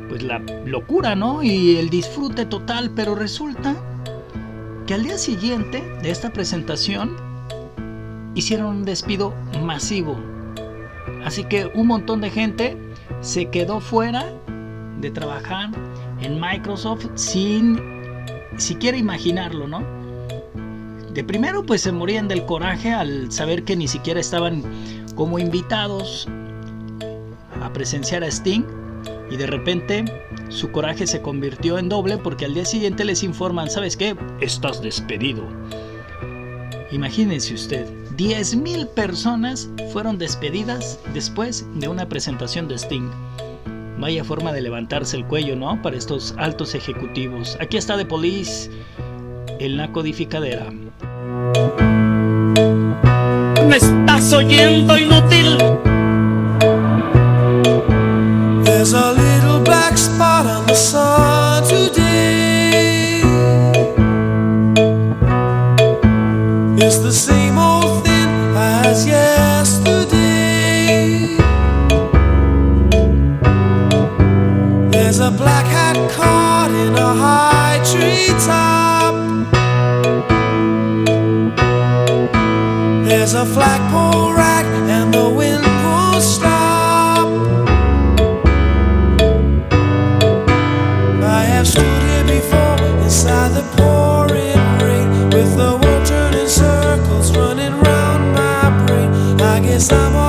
pues 0.09 0.23
la 0.23 0.39
locura, 0.65 1.15
¿no? 1.15 1.43
Y 1.43 1.77
el 1.77 1.91
disfrute 1.91 2.47
total, 2.47 2.91
pero 2.95 3.15
resulta 3.15 3.75
que 4.87 4.95
al 4.95 5.03
día 5.03 5.19
siguiente 5.19 5.83
de 6.03 6.11
esta 6.11 6.33
presentación 6.33 7.17
hicieron 8.35 8.67
un 8.67 8.85
despido 8.85 9.35
masivo. 9.63 10.17
Así 11.25 11.45
que 11.45 11.71
un 11.75 11.87
montón 11.87 12.21
de 12.21 12.31
gente 12.31 12.77
se 13.21 13.47
quedó 13.47 13.81
fuera 13.81 14.27
de 15.01 15.11
trabajar 15.11 15.71
en 16.21 16.41
Microsoft 16.41 17.07
sin 17.15 17.81
siquiera 18.57 18.97
imaginarlo, 18.97 19.67
¿no? 19.67 19.83
De 21.13 21.23
primero 21.23 21.65
pues 21.65 21.83
se 21.83 21.93
morían 21.93 22.29
del 22.29 22.45
coraje 22.45 22.93
al 22.93 23.31
saber 23.31 23.65
que 23.65 23.77
ni 23.77 23.87
siquiera 23.87 24.21
estaban 24.21 24.63
como 25.15 25.39
invitados 25.39 26.29
a 27.63 27.73
presenciar 27.73 28.25
a 28.25 28.29
Sting 28.29 28.65
y 29.31 29.37
de 29.37 29.47
repente 29.47 30.05
su 30.49 30.71
coraje 30.71 31.07
se 31.07 31.23
convirtió 31.23 31.79
en 31.79 31.89
doble 31.89 32.19
porque 32.19 32.45
al 32.45 32.55
día 32.55 32.65
siguiente 32.65 33.05
les 33.05 33.23
informan, 33.23 33.71
¿sabes 33.71 33.97
qué? 33.97 34.17
Estás 34.41 34.83
despedido. 34.83 35.45
Imagínense 36.91 37.55
usted, 37.55 37.87
10.000 38.17 38.89
personas 38.89 39.69
fueron 39.93 40.19
despedidas 40.19 41.01
después 41.13 41.67
de 41.75 41.89
una 41.89 42.09
presentación 42.09 42.69
de 42.69 42.77
Sting. 42.77 43.11
Vaya 43.99 44.25
forma 44.25 44.53
de 44.53 44.61
levantarse 44.61 45.17
el 45.17 45.25
cuello, 45.25 45.57
¿no? 45.57 45.81
Para 45.81 45.97
estos 45.97 46.35
altos 46.39 46.75
ejecutivos. 46.75 47.57
Aquí 47.61 47.77
está 47.77 47.97
The 47.97 48.05
Police 48.05 48.71
en 49.61 49.77
la 49.77 49.91
codificadera. 49.93 50.71
¿Me 53.69 53.77
estás 53.77 54.33
oyendo 54.33 54.99
inútil? 54.99 55.59
There's 58.65 58.93
a 58.93 59.13
little 59.13 59.61
black 59.61 59.97
spot 59.97 60.47
on 60.47 60.67
the 60.67 60.75
sun 60.75 61.63
today. 61.65 63.23
It's 66.77 66.99
the 66.99 67.13
same 67.13 67.44
black 75.37 75.67
hat 75.67 75.97
caught 76.13 76.71
in 76.71 76.95
a 76.95 77.15
high 77.15 77.79
tree 77.91 78.29
top. 78.47 79.15
There's 83.05 83.35
a 83.35 83.45
flagpole 83.45 84.33
rack 84.35 84.65
and 84.65 85.13
the 85.13 85.29
wind 85.29 85.65
won't 85.65 86.23
stop. 86.23 87.27
I 91.23 91.45
have 91.45 91.67
stood 91.67 92.03
here 92.03 92.25
before 92.25 92.79
inside 93.03 93.51
the 93.53 93.65
pouring 93.77 94.63
rain 94.85 95.31
with 95.31 95.57
the 95.57 95.79
world 95.83 96.07
turning 96.07 96.49
circles 96.49 97.37
running 97.37 97.73
round 97.81 98.33
my 98.35 98.87
brain. 98.87 99.41
I 99.41 99.61
guess 99.61 99.91
I'm 99.91 100.24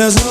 There's 0.00 0.16
a 0.16 0.29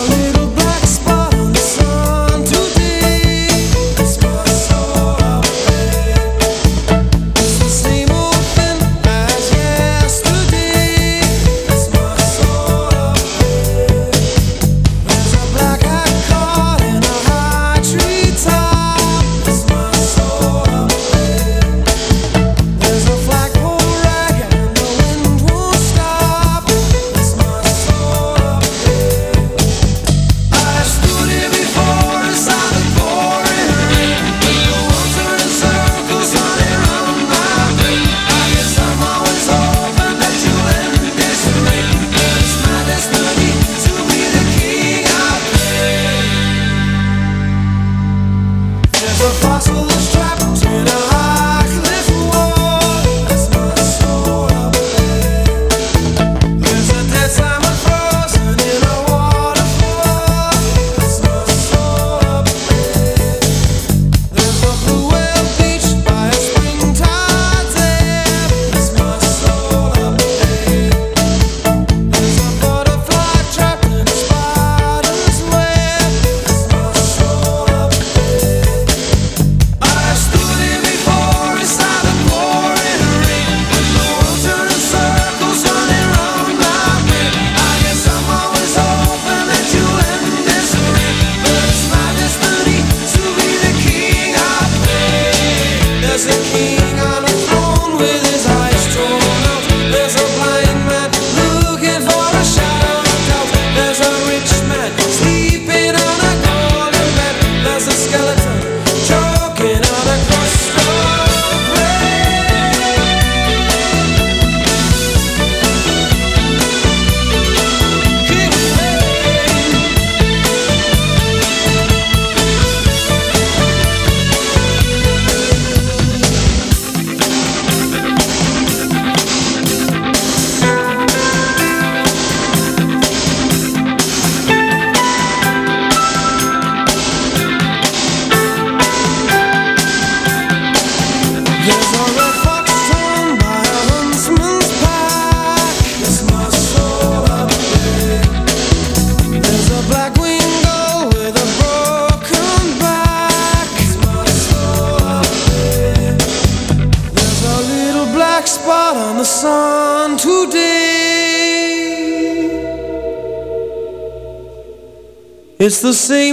It's 165.69 165.81
the 165.81 165.93
same 165.93 166.28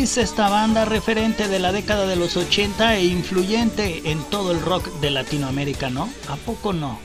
Police, 0.00 0.22
esta 0.22 0.48
banda 0.48 0.86
referente 0.86 1.46
de 1.46 1.58
la 1.58 1.72
década 1.72 2.06
de 2.06 2.16
los 2.16 2.34
80 2.34 2.96
e 2.96 3.04
influyente 3.04 4.10
en 4.10 4.22
todo 4.30 4.50
el 4.50 4.62
rock 4.62 4.86
de 5.00 5.10
Latinoamérica, 5.10 5.90
¿no? 5.90 6.08
¿A 6.26 6.36
poco 6.36 6.72
no? 6.72 6.98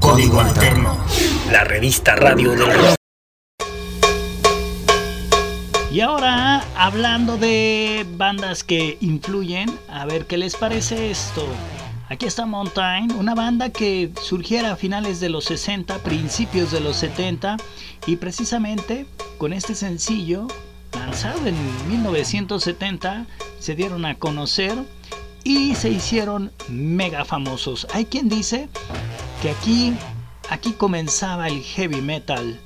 Código 0.00 0.40
Alterno. 0.40 0.96
La 1.52 1.62
revista 1.64 2.16
radio 2.16 2.52
del 2.52 2.72
rock. 2.72 2.94
Y 5.92 6.00
ahora, 6.00 6.64
hablando 6.74 7.36
de 7.36 8.06
bandas 8.16 8.64
que 8.64 8.96
influyen, 9.02 9.78
a 9.90 10.06
ver 10.06 10.26
qué 10.26 10.38
les 10.38 10.56
parece 10.56 11.10
esto. 11.10 11.46
Aquí 12.08 12.26
está 12.26 12.46
Mountain, 12.46 13.10
una 13.12 13.34
banda 13.34 13.70
que 13.70 14.12
surgiera 14.22 14.72
a 14.72 14.76
finales 14.76 15.18
de 15.18 15.28
los 15.28 15.44
60, 15.46 15.98
principios 16.04 16.70
de 16.70 16.78
los 16.78 16.96
70, 16.98 17.56
y 18.06 18.14
precisamente 18.14 19.06
con 19.38 19.52
este 19.52 19.74
sencillo, 19.74 20.46
lanzado 20.92 21.48
en 21.48 21.56
1970, 21.88 23.26
se 23.58 23.74
dieron 23.74 24.04
a 24.04 24.14
conocer 24.14 24.78
y 25.42 25.74
se 25.74 25.90
hicieron 25.90 26.52
mega 26.68 27.24
famosos. 27.24 27.88
Hay 27.92 28.04
quien 28.04 28.28
dice 28.28 28.68
que 29.42 29.50
aquí, 29.50 29.92
aquí 30.48 30.74
comenzaba 30.74 31.48
el 31.48 31.60
heavy 31.60 32.02
metal. 32.02 32.60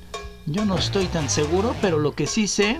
Yo 0.45 0.65
no 0.65 0.77
estoy 0.77 1.05
tan 1.07 1.31
seguro, 1.31 1.75
pero 1.81 1.97
lo 1.97 2.13
que 2.13 2.27
sí 2.27 2.47
sé 2.47 2.79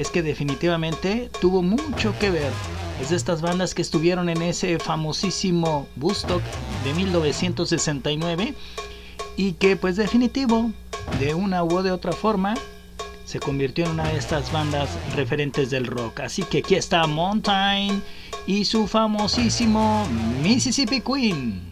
es 0.00 0.10
que 0.10 0.22
definitivamente 0.22 1.30
tuvo 1.40 1.62
mucho 1.62 2.18
que 2.18 2.30
ver. 2.30 2.50
Es 3.02 3.10
de 3.10 3.16
estas 3.16 3.42
bandas 3.42 3.74
que 3.74 3.82
estuvieron 3.82 4.30
en 4.30 4.40
ese 4.40 4.78
famosísimo 4.78 5.86
Woodstock 6.00 6.42
de 6.84 6.94
1969 6.94 8.54
y 9.36 9.52
que 9.52 9.76
pues 9.76 9.96
definitivo, 9.96 10.70
de 11.18 11.34
una 11.34 11.62
u 11.62 11.82
de 11.82 11.92
otra 11.92 12.12
forma, 12.12 12.54
se 13.26 13.40
convirtió 13.40 13.84
en 13.84 13.92
una 13.92 14.08
de 14.08 14.16
estas 14.16 14.50
bandas 14.50 14.88
referentes 15.14 15.68
del 15.68 15.86
rock. 15.86 16.20
Así 16.20 16.44
que 16.44 16.58
aquí 16.58 16.76
está 16.76 17.06
Mountain 17.06 18.02
y 18.46 18.64
su 18.64 18.86
famosísimo 18.86 20.06
Mississippi 20.42 21.02
Queen. 21.02 21.70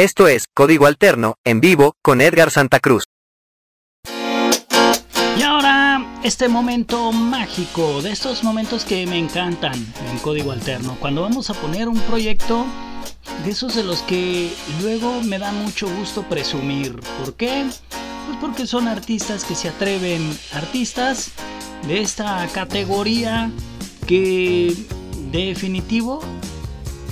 Esto 0.00 0.28
es 0.28 0.46
Código 0.54 0.86
Alterno, 0.86 1.34
en 1.44 1.60
vivo, 1.60 1.94
con 2.00 2.22
Edgar 2.22 2.50
Santa 2.50 2.80
Cruz. 2.80 3.04
Y 5.38 5.42
ahora, 5.42 6.18
este 6.24 6.48
momento 6.48 7.12
mágico, 7.12 8.00
de 8.00 8.10
estos 8.10 8.42
momentos 8.42 8.86
que 8.86 9.06
me 9.06 9.18
encantan 9.18 9.74
en 9.74 10.18
código 10.20 10.52
alterno, 10.52 10.96
cuando 11.00 11.20
vamos 11.20 11.50
a 11.50 11.52
poner 11.52 11.86
un 11.86 12.00
proyecto 12.00 12.64
de 13.44 13.50
esos 13.50 13.74
de 13.74 13.84
los 13.84 14.00
que 14.00 14.50
luego 14.80 15.20
me 15.20 15.38
da 15.38 15.52
mucho 15.52 15.86
gusto 15.96 16.22
presumir. 16.22 16.98
¿Por 17.22 17.34
qué? 17.34 17.66
Pues 18.26 18.38
porque 18.40 18.66
son 18.66 18.88
artistas 18.88 19.44
que 19.44 19.54
se 19.54 19.68
atreven, 19.68 20.34
artistas 20.54 21.30
de 21.86 22.00
esta 22.00 22.48
categoría 22.54 23.50
que 24.06 24.74
definitivo 25.30 26.22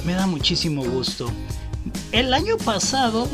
me 0.07 0.15
da 0.15 0.27
muchísimo 0.27 0.83
gusto. 0.85 1.31
El 2.13 2.35
año 2.35 2.57
pasado, 2.57 3.29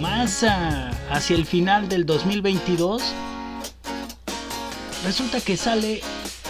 más 0.00 0.42
ah, 0.42 0.90
hacia 1.10 1.36
el 1.36 1.46
final 1.46 1.88
del 1.88 2.04
2022, 2.06 3.02
resulta 5.04 5.40
que 5.40 5.56
sale 5.56 6.00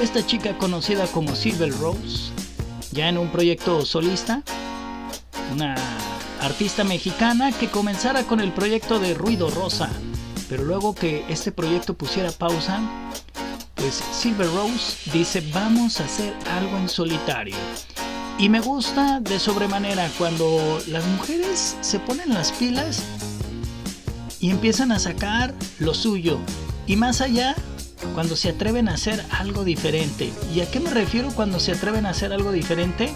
esta 0.01 0.25
chica 0.25 0.57
conocida 0.59 1.07
como 1.07 1.35
Silver 1.35 1.73
Rose, 1.79 2.33
ya 2.93 3.09
en 3.09 3.19
un 3.19 3.29
proyecto 3.31 3.85
solista, 3.85 4.43
una 5.53 5.75
artista 6.41 6.85
mexicana 6.85 7.53
que 7.53 7.69
comenzara 7.69 8.23
con 8.25 8.41
el 8.41 8.53
proyecto 8.53 8.99
de 8.99 9.15
Ruido 9.15 9.51
Rosa, 9.51 9.91
pero 10.49 10.65
luego 10.65 10.95
que 10.95 11.25
este 11.29 11.53
proyecto 11.53 11.95
pusiera 11.95 12.33
pausa, 12.33 12.81
pues 13.75 14.03
Silver 14.13 14.49
Rose 14.55 15.11
dice 15.13 15.43
vamos 15.53 16.01
a 16.01 16.05
hacer 16.05 16.35
algo 16.51 16.77
en 16.79 16.89
solitario. 16.89 17.57
Y 18.39 18.49
me 18.49 18.61
gusta 18.61 19.19
de 19.19 19.41
sobremanera 19.41 20.09
cuando 20.17 20.81
las 20.87 21.05
mujeres 21.07 21.77
se 21.81 21.99
ponen 21.99 22.33
las 22.33 22.53
pilas 22.53 23.03
y 24.39 24.51
empiezan 24.51 24.93
a 24.93 25.01
sacar 25.01 25.53
lo 25.81 25.93
suyo. 25.93 26.39
Y 26.87 26.95
más 26.95 27.21
allá, 27.21 27.57
cuando 28.15 28.37
se 28.37 28.51
atreven 28.51 28.89
a 28.89 28.95
hacer 28.95 29.25
algo 29.31 29.65
diferente. 29.65 30.33
¿Y 30.55 30.61
a 30.61 30.71
qué 30.71 30.79
me 30.79 30.91
refiero 30.91 31.31
cuando 31.33 31.59
se 31.59 31.73
atreven 31.73 32.07
a 32.07 32.11
hacer 32.11 32.33
algo 32.33 32.53
diferente? 32.53 33.13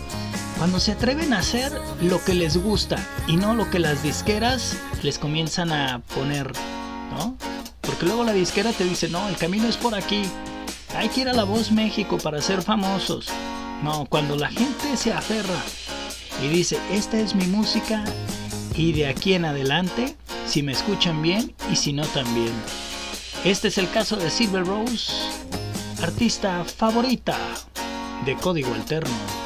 Cuando 0.58 0.80
se 0.80 0.90
atreven 0.90 1.32
a 1.32 1.38
hacer 1.38 1.72
lo 2.00 2.22
que 2.24 2.34
les 2.34 2.56
gusta 2.56 2.96
y 3.28 3.36
no 3.36 3.54
lo 3.54 3.70
que 3.70 3.78
las 3.78 4.02
disqueras 4.02 4.76
les 5.04 5.20
comienzan 5.20 5.70
a 5.70 6.00
poner, 6.16 6.50
¿no? 7.12 7.36
Porque 7.80 8.06
luego 8.06 8.24
la 8.24 8.32
disquera 8.32 8.72
te 8.72 8.82
dice, 8.84 9.08
no, 9.08 9.28
el 9.28 9.36
camino 9.36 9.68
es 9.68 9.76
por 9.76 9.94
aquí. 9.94 10.22
Hay 10.96 11.08
que 11.10 11.20
ir 11.20 11.28
a 11.28 11.32
La 11.32 11.44
Voz 11.44 11.70
México 11.70 12.18
para 12.18 12.42
ser 12.42 12.62
famosos. 12.62 13.28
No, 13.82 14.06
cuando 14.08 14.36
la 14.36 14.48
gente 14.48 14.96
se 14.96 15.12
aferra 15.12 15.60
y 16.40 16.48
dice, 16.48 16.78
esta 16.92 17.18
es 17.18 17.34
mi 17.34 17.46
música 17.46 18.04
y 18.76 18.92
de 18.92 19.08
aquí 19.08 19.34
en 19.34 19.44
adelante, 19.44 20.16
si 20.46 20.62
me 20.62 20.72
escuchan 20.72 21.20
bien 21.20 21.52
y 21.70 21.74
si 21.74 21.92
no 21.92 22.04
también. 22.06 22.52
Este 23.44 23.68
es 23.68 23.78
el 23.78 23.90
caso 23.90 24.16
de 24.16 24.30
Silver 24.30 24.64
Rose, 24.64 25.12
artista 26.00 26.64
favorita 26.64 27.36
de 28.24 28.36
Código 28.36 28.72
Alterno. 28.72 29.41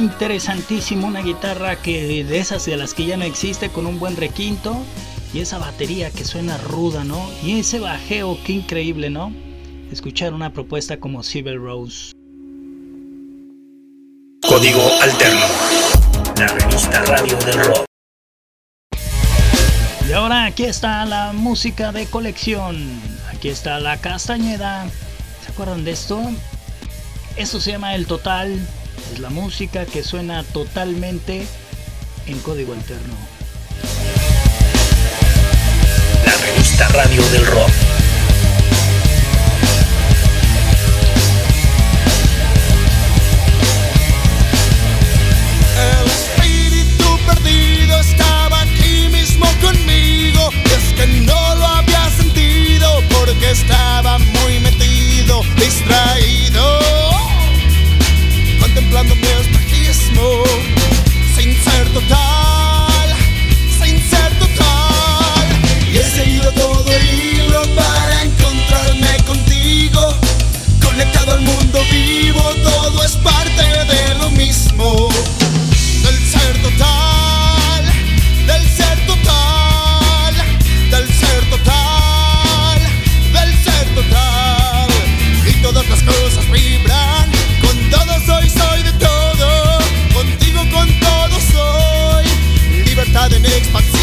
Interesantísimo, 0.00 1.06
una 1.06 1.20
guitarra 1.20 1.76
que 1.76 2.24
de 2.24 2.38
esas 2.38 2.64
de 2.64 2.76
las 2.76 2.94
que 2.94 3.04
ya 3.04 3.16
no 3.16 3.24
existe 3.24 3.68
con 3.68 3.86
un 3.86 3.98
buen 3.98 4.16
requinto 4.16 4.76
y 5.34 5.40
esa 5.40 5.58
batería 5.58 6.10
que 6.10 6.24
suena 6.24 6.56
ruda, 6.56 7.04
¿no? 7.04 7.22
Y 7.44 7.60
ese 7.60 7.78
bajeo, 7.78 8.38
qué 8.44 8.54
increíble, 8.54 9.10
¿no? 9.10 9.32
Escuchar 9.92 10.32
una 10.32 10.52
propuesta 10.52 10.98
como 10.98 11.22
Silver 11.22 11.58
Rose. 11.58 12.12
Código 14.48 14.80
Alterno. 15.02 15.46
La 16.38 16.48
revista 16.48 17.04
radio 17.04 17.36
del 17.38 17.64
rock. 17.64 17.84
Y 20.08 20.12
ahora 20.12 20.46
aquí 20.46 20.64
está 20.64 21.04
la 21.04 21.32
música 21.32 21.92
de 21.92 22.06
colección. 22.06 22.88
Aquí 23.32 23.50
está 23.50 23.78
la 23.80 23.98
Castañeda. 23.98 24.88
¿Se 25.44 25.52
acuerdan 25.52 25.84
de 25.84 25.90
esto? 25.90 26.20
Esto 27.36 27.60
se 27.60 27.72
llama 27.72 27.94
El 27.94 28.06
Total. 28.06 28.58
Es 29.12 29.18
la 29.18 29.30
música 29.30 29.86
que 29.86 30.02
suena 30.02 30.44
totalmente 30.44 31.46
en 32.26 32.38
código 32.40 32.72
alterno. 32.72 33.14
La 36.24 36.36
revista 36.36 36.88
Radio 36.88 37.22
del 37.30 37.46
Rock. 37.46 37.70
El 45.76 46.10
espíritu 46.10 47.18
perdido 47.26 48.00
estaba 48.00 48.60
aquí 48.62 49.08
mismo 49.08 49.46
conmigo. 49.60 50.50
Y 50.64 50.72
es 50.72 50.94
que 50.94 51.06
no 51.06 51.54
lo 51.56 51.66
había 51.66 52.10
sentido 52.10 53.02
porque 53.10 53.50
estaba 53.50 54.18
muy 54.18 54.60
metido, 54.60 55.42
distraído. 55.56 57.09
plano 58.90 59.14
mesmo 59.14 59.56
é 59.86 59.92
mesmo, 59.92 60.42
sem 61.34 61.54
ser 61.54 61.88
total. 61.92 62.08
Tá? 62.08 62.39
expertise 93.60 93.99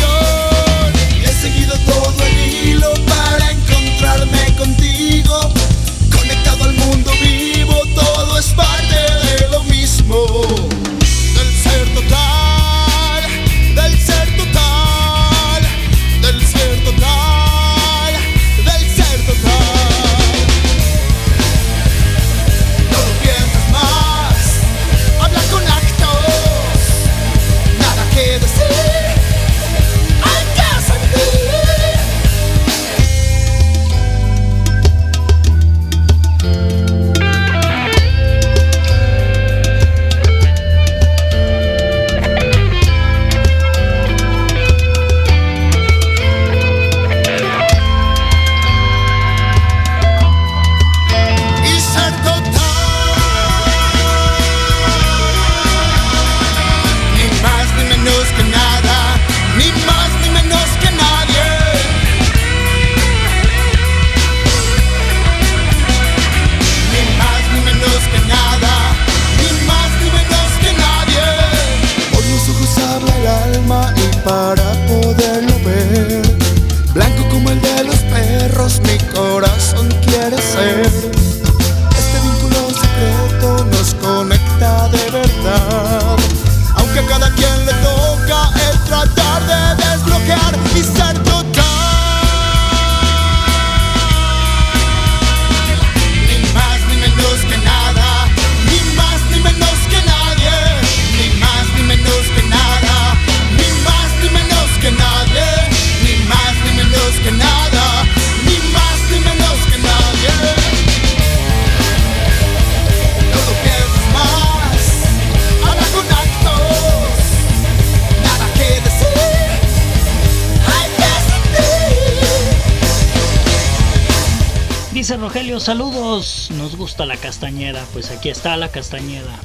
gusta 126.97 127.05
la 127.05 127.17
castañeda. 127.17 127.85
Pues 127.93 128.09
aquí 128.09 128.29
está 128.29 128.57
la 128.57 128.69
castañeda. 128.69 129.39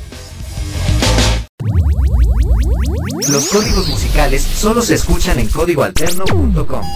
Los 3.29 3.49
códigos 3.51 3.89
musicales 3.89 4.43
solo 4.43 4.81
se 4.81 4.95
escuchan 4.95 5.39
en 5.39 5.49
códigoalterno.com. 5.49 6.87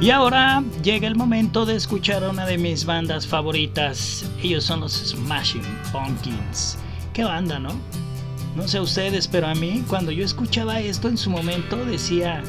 Y 0.00 0.10
ahora 0.10 0.64
llega 0.82 1.06
el 1.06 1.14
momento 1.14 1.66
de 1.66 1.76
escuchar 1.76 2.24
a 2.24 2.30
una 2.30 2.46
de 2.46 2.58
mis 2.58 2.84
bandas 2.84 3.28
favoritas. 3.28 4.24
Ellos 4.42 4.64
son 4.64 4.80
los 4.80 4.92
Smashing 4.92 5.62
Pumpkins. 5.92 6.78
Qué 7.12 7.22
banda, 7.22 7.60
¿no? 7.60 7.78
No 8.56 8.66
sé 8.66 8.80
ustedes, 8.80 9.28
pero 9.28 9.46
a 9.46 9.54
mí 9.54 9.84
cuando 9.86 10.10
yo 10.10 10.24
escuchaba 10.24 10.80
esto 10.80 11.08
en 11.08 11.16
su 11.16 11.30
momento 11.30 11.76
decía, 11.84 12.42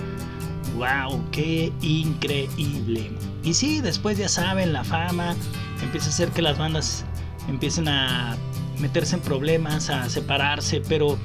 wow, 0.76 1.22
qué 1.32 1.72
increíble. 1.82 3.12
Y 3.44 3.54
sí, 3.54 3.80
después 3.80 4.18
ya 4.18 4.28
saben, 4.28 4.74
la 4.74 4.84
fama 4.84 5.36
empieza 5.82 6.08
a 6.08 6.10
hacer 6.10 6.30
que 6.30 6.42
las 6.42 6.58
bandas 6.58 7.06
empiecen 7.48 7.88
a 7.88 8.38
meterse 8.80 9.16
en 9.16 9.22
problemas, 9.22 9.90
a 9.90 10.10
separarse, 10.10 10.82
pero 10.88 11.18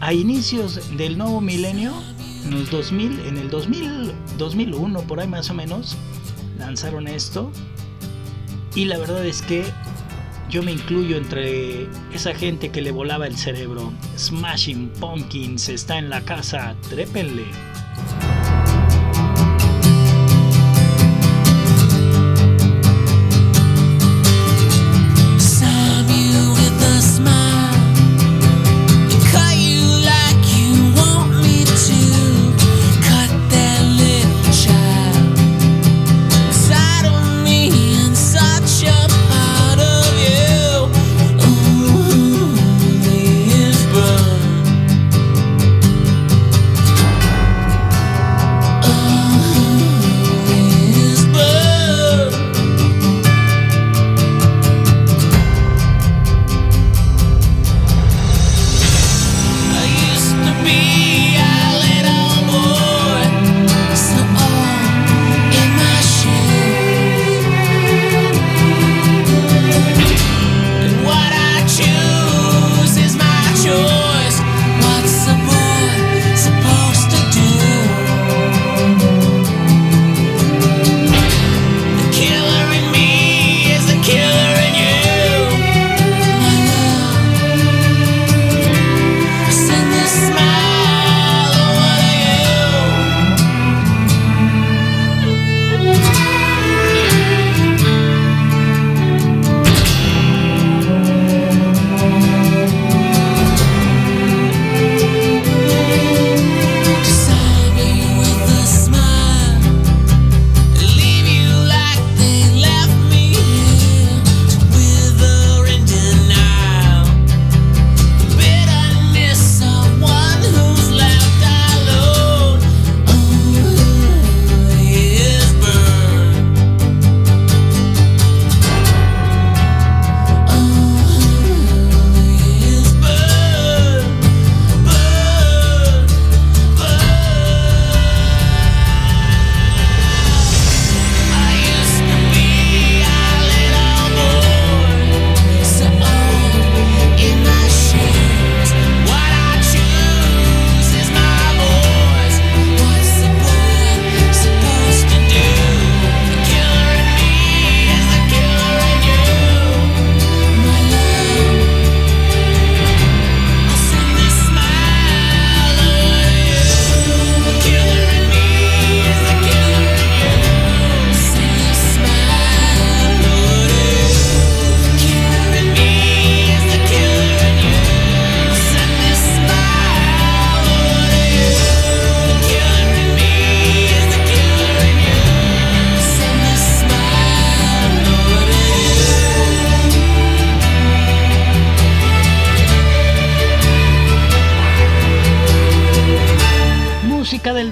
a 0.00 0.12
inicios 0.12 0.96
del 0.96 1.16
nuevo 1.18 1.40
milenio, 1.40 1.92
en 2.44 2.50
los 2.50 2.70
2000, 2.70 3.20
en 3.26 3.38
el 3.38 3.50
2000, 3.50 4.12
2001, 4.38 5.00
por 5.02 5.20
ahí 5.20 5.28
más 5.28 5.50
o 5.50 5.54
menos, 5.54 5.96
lanzaron 6.58 7.06
esto. 7.06 7.50
Y 8.74 8.86
la 8.86 8.98
verdad 8.98 9.24
es 9.24 9.42
que 9.42 9.64
yo 10.50 10.62
me 10.62 10.72
incluyo 10.72 11.16
entre 11.16 11.88
esa 12.12 12.34
gente 12.34 12.70
que 12.70 12.82
le 12.82 12.90
volaba 12.90 13.26
el 13.26 13.36
cerebro. 13.36 13.92
Smashing 14.18 14.90
Pumpkins 15.00 15.68
está 15.68 15.98
en 15.98 16.10
la 16.10 16.20
casa, 16.22 16.74
trépenle. 16.88 17.44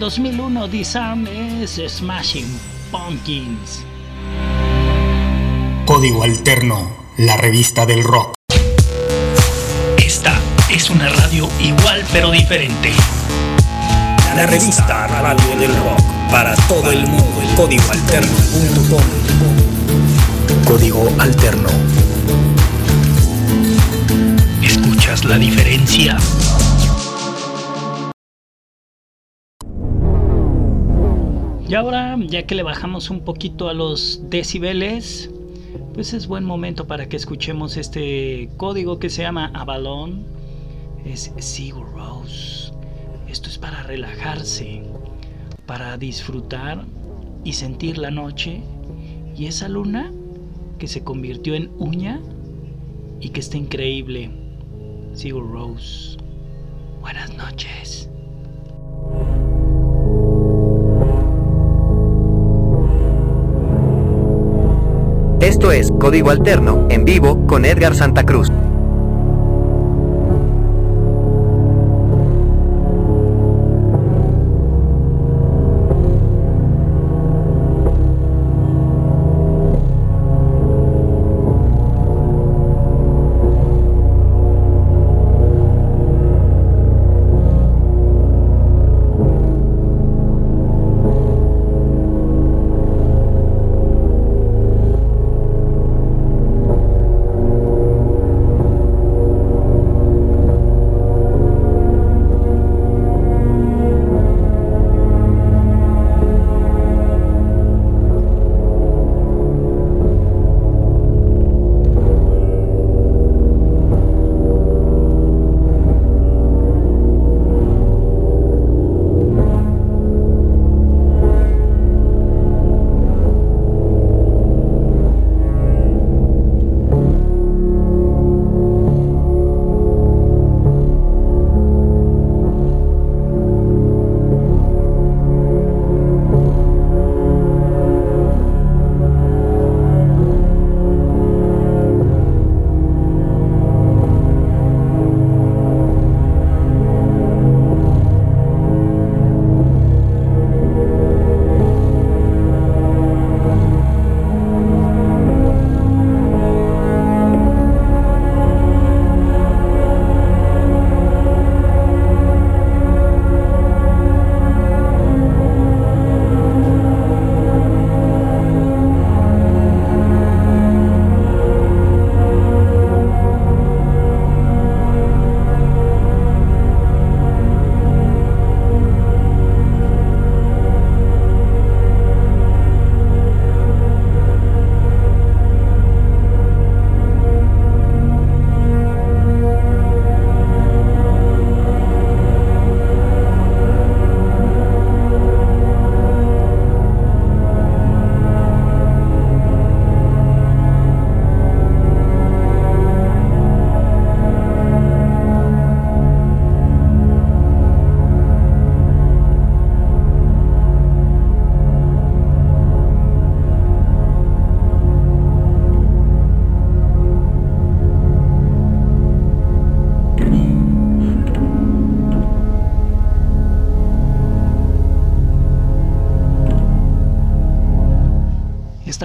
2001, 0.00 0.68
Disarm 0.68 1.26
es 1.26 1.78
Smashing 1.86 2.48
Pumpkins. 2.90 3.84
Código 5.84 6.22
Alterno, 6.22 6.90
la 7.18 7.36
revista 7.36 7.84
del 7.84 8.02
rock. 8.02 8.32
Esta 9.98 10.32
es 10.70 10.88
una 10.88 11.10
radio 11.10 11.50
igual 11.60 12.02
pero 12.14 12.30
diferente. 12.30 12.90
La 14.34 14.46
revista 14.46 15.06
Radio 15.06 15.56
del 15.56 15.76
Rock 15.76 16.00
para 16.30 16.56
todo 16.66 16.90
el 16.90 17.06
mundo. 17.06 17.42
Código 17.54 17.84
Alterno.com. 17.92 19.02
Código 20.64 21.08
Alterno. 21.18 21.68
¿Escuchas 24.62 25.26
la 25.26 25.36
diferencia? 25.36 26.16
Y 31.70 31.74
ahora, 31.76 32.18
ya 32.26 32.46
que 32.46 32.56
le 32.56 32.64
bajamos 32.64 33.10
un 33.10 33.20
poquito 33.20 33.68
a 33.68 33.74
los 33.74 34.22
decibeles, 34.28 35.30
pues 35.94 36.14
es 36.14 36.26
buen 36.26 36.44
momento 36.44 36.88
para 36.88 37.08
que 37.08 37.16
escuchemos 37.16 37.76
este 37.76 38.48
código 38.56 38.98
que 38.98 39.08
se 39.08 39.22
llama 39.22 39.52
Avalon. 39.54 40.24
Es 41.04 41.30
Sigur 41.38 41.92
Rose. 41.92 42.72
Esto 43.28 43.48
es 43.48 43.58
para 43.58 43.84
relajarse, 43.84 44.82
para 45.66 45.96
disfrutar 45.96 46.86
y 47.44 47.52
sentir 47.52 47.98
la 47.98 48.10
noche 48.10 48.62
y 49.36 49.46
esa 49.46 49.68
luna 49.68 50.10
que 50.80 50.88
se 50.88 51.04
convirtió 51.04 51.54
en 51.54 51.70
uña 51.78 52.20
y 53.20 53.28
que 53.28 53.38
está 53.38 53.58
increíble. 53.58 54.28
Sigur 55.12 55.48
Rose. 55.48 56.16
Buenas 57.00 57.32
noches. 57.36 58.10
Esto 65.60 65.72
es 65.72 65.92
Código 66.00 66.30
Alterno, 66.30 66.86
en 66.88 67.04
vivo, 67.04 67.46
con 67.46 67.66
Edgar 67.66 67.94
Santa 67.94 68.24
Cruz. 68.24 68.50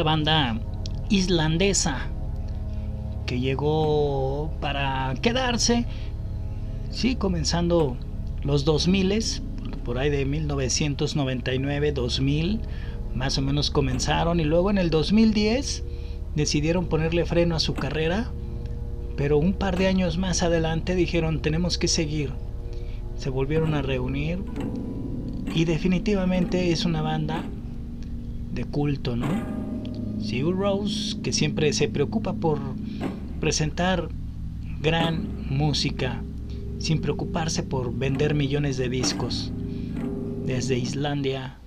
Banda 0.06 0.62
islandesa 1.10 2.08
que 3.26 3.40
llegó 3.40 4.54
para 4.62 5.14
quedarse, 5.22 5.86
sí, 6.92 7.16
comenzando 7.16 7.98
los 8.44 8.64
2000 8.64 9.42
por 9.84 9.98
ahí 9.98 10.10
de 10.10 10.26
1999, 10.26 11.92
2000, 11.92 12.62
más 13.16 13.38
o 13.38 13.42
menos 13.42 13.72
comenzaron 13.72 14.40
y 14.40 14.44
luego 14.44 14.70
en 14.70 14.78
el 14.78 14.90
2010 14.90 15.84
decidieron 16.36 16.86
ponerle 16.88 17.26
freno 17.26 17.56
a 17.56 17.60
su 17.60 17.74
carrera, 17.74 18.32
pero 19.18 19.38
un 19.38 19.54
par 19.54 19.78
de 19.78 19.88
años 19.88 20.18
más 20.18 20.44
adelante 20.44 20.96
dijeron 20.96 21.42
tenemos 21.42 21.78
que 21.78 21.88
seguir. 21.88 22.32
Se 23.18 23.30
volvieron 23.30 23.74
a 23.74 23.82
reunir 23.82 24.44
y 25.54 25.66
definitivamente 25.66 26.72
es 26.72 26.86
una 26.86 27.02
banda 27.02 27.44
de 28.54 28.66
culto, 28.66 29.16
¿no? 29.16 29.65
Sigur 30.26 30.58
Rose, 30.58 31.22
que 31.22 31.32
siempre 31.32 31.72
se 31.72 31.88
preocupa 31.88 32.34
por 32.34 32.58
presentar 33.40 34.10
gran 34.82 35.28
música, 35.52 36.24
sin 36.80 37.00
preocuparse 37.00 37.62
por 37.62 37.96
vender 37.96 38.34
millones 38.34 38.78
de 38.78 38.90
discos. 38.90 39.52
Desde 40.44 40.80
Islandia, 40.80 41.60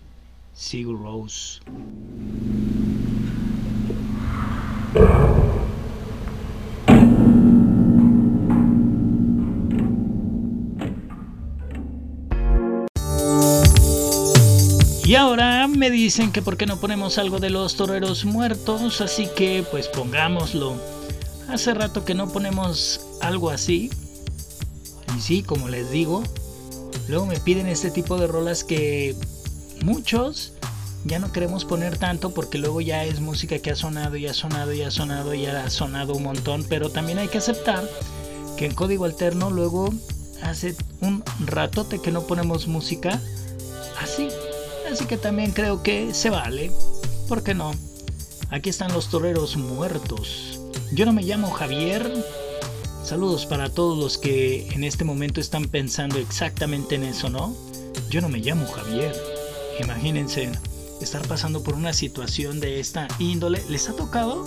Sigur 0.54 0.98
Rose. 1.00 1.60
Y 15.08 15.14
ahora 15.14 15.66
me 15.68 15.90
dicen 15.90 16.32
que 16.32 16.42
por 16.42 16.58
qué 16.58 16.66
no 16.66 16.80
ponemos 16.80 17.16
algo 17.16 17.38
de 17.38 17.48
los 17.48 17.76
toreros 17.76 18.26
muertos, 18.26 19.00
así 19.00 19.26
que 19.34 19.64
pues 19.70 19.88
pongámoslo. 19.88 20.76
Hace 21.48 21.72
rato 21.72 22.04
que 22.04 22.12
no 22.12 22.30
ponemos 22.30 23.00
algo 23.22 23.48
así. 23.48 23.90
Y 25.16 25.20
sí, 25.22 25.42
como 25.42 25.70
les 25.70 25.90
digo, 25.90 26.22
luego 27.08 27.24
me 27.24 27.40
piden 27.40 27.68
este 27.68 27.90
tipo 27.90 28.18
de 28.18 28.26
rolas 28.26 28.64
que 28.64 29.16
muchos 29.82 30.52
ya 31.06 31.18
no 31.18 31.32
queremos 31.32 31.64
poner 31.64 31.96
tanto 31.96 32.34
porque 32.34 32.58
luego 32.58 32.82
ya 32.82 33.04
es 33.04 33.20
música 33.20 33.60
que 33.60 33.70
ha 33.70 33.76
sonado 33.76 34.14
y 34.16 34.26
ha 34.26 34.34
sonado 34.34 34.74
y 34.74 34.82
ha 34.82 34.90
sonado 34.90 35.32
y 35.32 35.46
ha 35.46 35.70
sonado 35.70 36.16
un 36.16 36.24
montón, 36.24 36.66
pero 36.68 36.90
también 36.90 37.16
hay 37.16 37.28
que 37.28 37.38
aceptar 37.38 37.82
que 38.58 38.66
en 38.66 38.74
código 38.74 39.06
alterno 39.06 39.48
luego 39.48 39.88
hace 40.42 40.76
un 41.00 41.24
ratote 41.46 41.98
que 41.98 42.12
no 42.12 42.26
ponemos 42.26 42.66
música 42.66 43.18
así. 44.02 44.28
Así 44.90 45.04
que 45.04 45.18
también 45.18 45.52
creo 45.52 45.82
que 45.82 46.14
se 46.14 46.30
vale. 46.30 46.72
¿Por 47.28 47.42
qué 47.42 47.54
no? 47.54 47.72
Aquí 48.50 48.70
están 48.70 48.92
los 48.92 49.10
toreros 49.10 49.56
muertos. 49.56 50.60
Yo 50.92 51.04
no 51.04 51.12
me 51.12 51.22
llamo 51.22 51.50
Javier. 51.50 52.10
Saludos 53.04 53.44
para 53.44 53.68
todos 53.68 53.98
los 53.98 54.16
que 54.16 54.68
en 54.68 54.84
este 54.84 55.04
momento 55.04 55.40
están 55.40 55.66
pensando 55.66 56.18
exactamente 56.18 56.94
en 56.94 57.04
eso, 57.04 57.28
¿no? 57.28 57.54
Yo 58.08 58.22
no 58.22 58.30
me 58.30 58.38
llamo 58.38 58.66
Javier. 58.66 59.14
Imagínense 59.80 60.50
estar 61.02 61.26
pasando 61.28 61.62
por 61.62 61.74
una 61.74 61.92
situación 61.92 62.58
de 62.58 62.80
esta 62.80 63.08
índole. 63.18 63.62
¿Les 63.68 63.88
ha 63.90 63.92
tocado? 63.94 64.46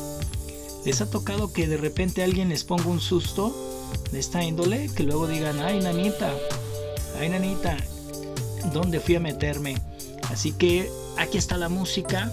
¿Les 0.83 1.01
ha 1.01 1.09
tocado 1.09 1.53
que 1.53 1.67
de 1.67 1.77
repente 1.77 2.23
alguien 2.23 2.49
les 2.49 2.63
ponga 2.63 2.87
un 2.87 2.99
susto 2.99 3.55
de 4.11 4.19
esta 4.19 4.43
índole? 4.43 4.89
Que 4.95 5.03
luego 5.03 5.27
digan, 5.27 5.59
ay 5.59 5.79
nanita, 5.81 6.33
ay 7.19 7.29
nanita, 7.29 7.77
¿dónde 8.73 8.99
fui 8.99 9.15
a 9.15 9.19
meterme? 9.19 9.90
Así 10.31 10.53
que 10.53 10.89
aquí 11.17 11.37
está 11.37 11.57
la 11.57 11.67
música 11.67 12.31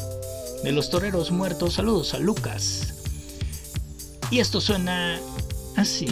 de 0.62 0.72
los 0.72 0.88
toreros 0.88 1.30
muertos. 1.30 1.74
Saludos 1.74 2.14
a 2.14 2.18
Lucas. 2.18 2.94
Y 4.30 4.40
esto 4.40 4.61
suena 4.61 5.20
así. 5.76 6.07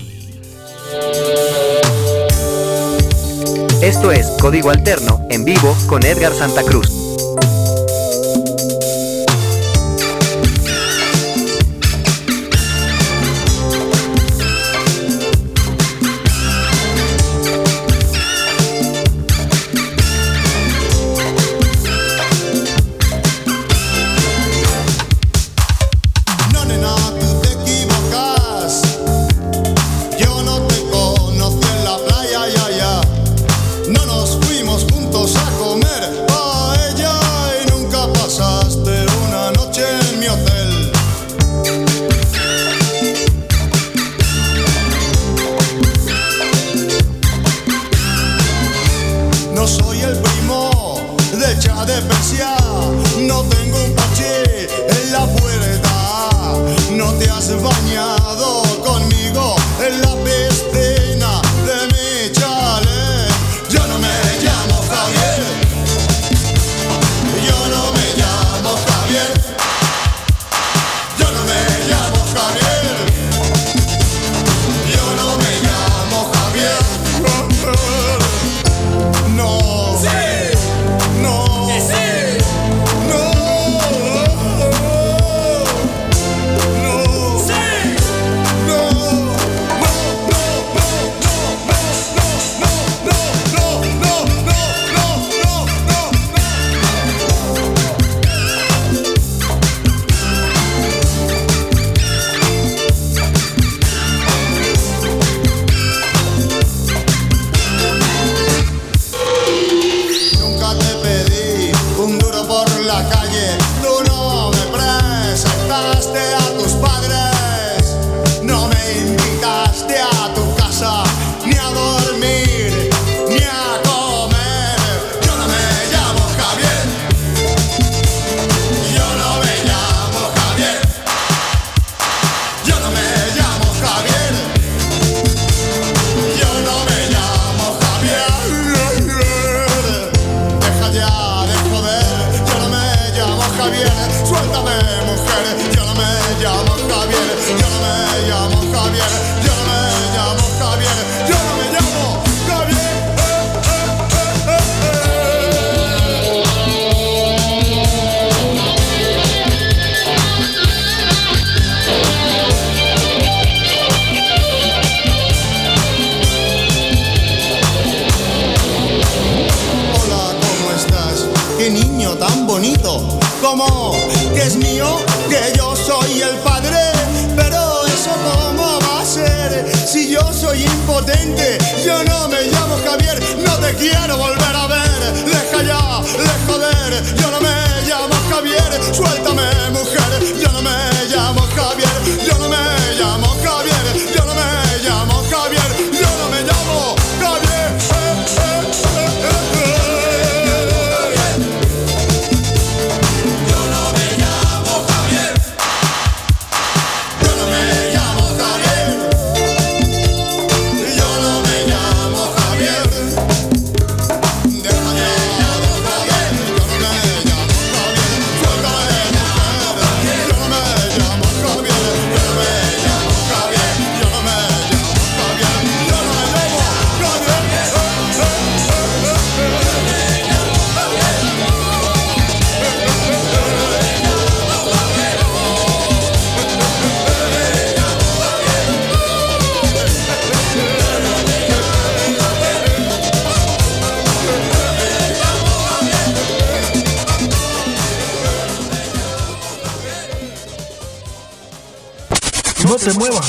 Esto 3.83 4.11
es 4.11 4.27
Código 4.41 4.71
Alterno, 4.71 5.27
en 5.31 5.45
vivo, 5.45 5.77
con 5.87 6.05
Edgar 6.05 6.35
Santa 6.35 6.63
Cruz. 6.63 7.06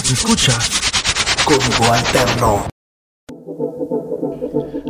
Te 0.07 0.13
muevas, 0.13 0.13
escucha. 0.13 0.57
Código 1.45 1.93
Alterno. 1.93 2.67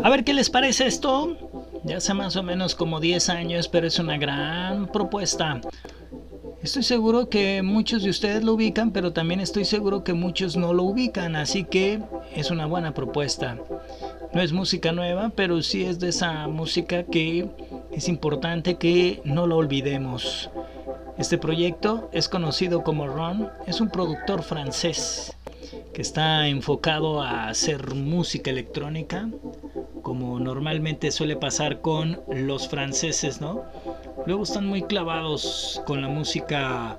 A 0.04 0.10
ver 0.10 0.24
qué 0.24 0.34
les 0.34 0.50
parece 0.50 0.88
esto. 0.88 1.36
Ya 1.84 1.98
hace 1.98 2.14
más 2.14 2.36
o 2.36 2.44
menos 2.44 2.76
como 2.76 3.00
10 3.00 3.30
años, 3.30 3.68
pero 3.68 3.88
es 3.88 4.00
una 4.00 4.18
gran 4.18 4.88
propuesta. 4.92 5.62
Estoy 6.62 6.84
seguro 6.84 7.30
que 7.30 7.62
muchos 7.62 8.04
de 8.04 8.10
ustedes 8.10 8.44
lo 8.44 8.54
ubican, 8.54 8.92
pero 8.92 9.14
también 9.14 9.40
estoy 9.40 9.64
seguro 9.64 10.04
que 10.04 10.14
muchos 10.14 10.58
no 10.58 10.74
lo 10.74 10.84
ubican, 10.84 11.36
así 11.36 11.64
que 11.64 12.02
es 12.36 12.52
una 12.52 12.66
buena 12.66 12.94
propuesta. 12.94 13.58
No 14.34 14.42
es 14.42 14.52
música 14.52 14.92
nueva, 14.92 15.32
pero 15.36 15.62
sí 15.62 15.84
es 15.84 16.00
de 16.00 16.10
esa 16.10 16.48
música 16.48 17.04
que 17.04 17.50
es 17.92 18.10
importante 18.10 18.76
que 18.76 19.22
no 19.24 19.48
lo 19.48 19.58
olvidemos. 19.58 20.50
Este 21.18 21.38
proyecto 21.38 22.10
es 22.12 22.30
conocido 22.30 22.84
como 22.84 23.08
Ron, 23.08 23.50
es 23.66 23.82
un 23.82 23.90
productor 23.90 24.44
francés 24.44 25.36
que 25.94 26.02
está 26.02 26.48
enfocado 26.48 27.22
a 27.24 27.50
hacer 27.50 27.96
música 27.96 28.52
electrónica, 28.52 29.28
como 30.04 30.40
normalmente 30.40 31.10
suele 31.12 31.36
pasar 31.36 31.82
con 31.82 32.22
los 32.30 32.68
franceses, 32.68 33.42
¿no? 33.42 33.64
Luego 34.28 34.44
están 34.44 34.68
muy 34.68 34.84
clavados 34.84 35.82
con 35.88 36.02
la 36.02 36.08
música 36.08 36.98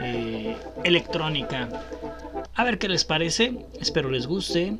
eh, 0.00 0.56
electrónica. 0.84 1.68
A 2.54 2.64
ver 2.64 2.78
qué 2.78 2.88
les 2.88 3.04
parece, 3.04 3.66
espero 3.80 4.10
les 4.10 4.26
guste. 4.26 4.76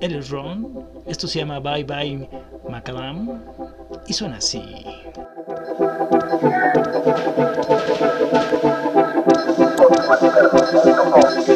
Él 0.00 0.16
es 0.16 0.30
Ron, 0.30 0.86
esto 1.06 1.28
se 1.28 1.38
llama 1.38 1.60
Bye 1.60 1.84
Bye 1.84 2.28
Macadam 2.68 3.42
y 4.08 4.12
suena 4.12 4.38
así. 4.38 4.60
Cục 10.72 10.84
điện. 11.48 11.51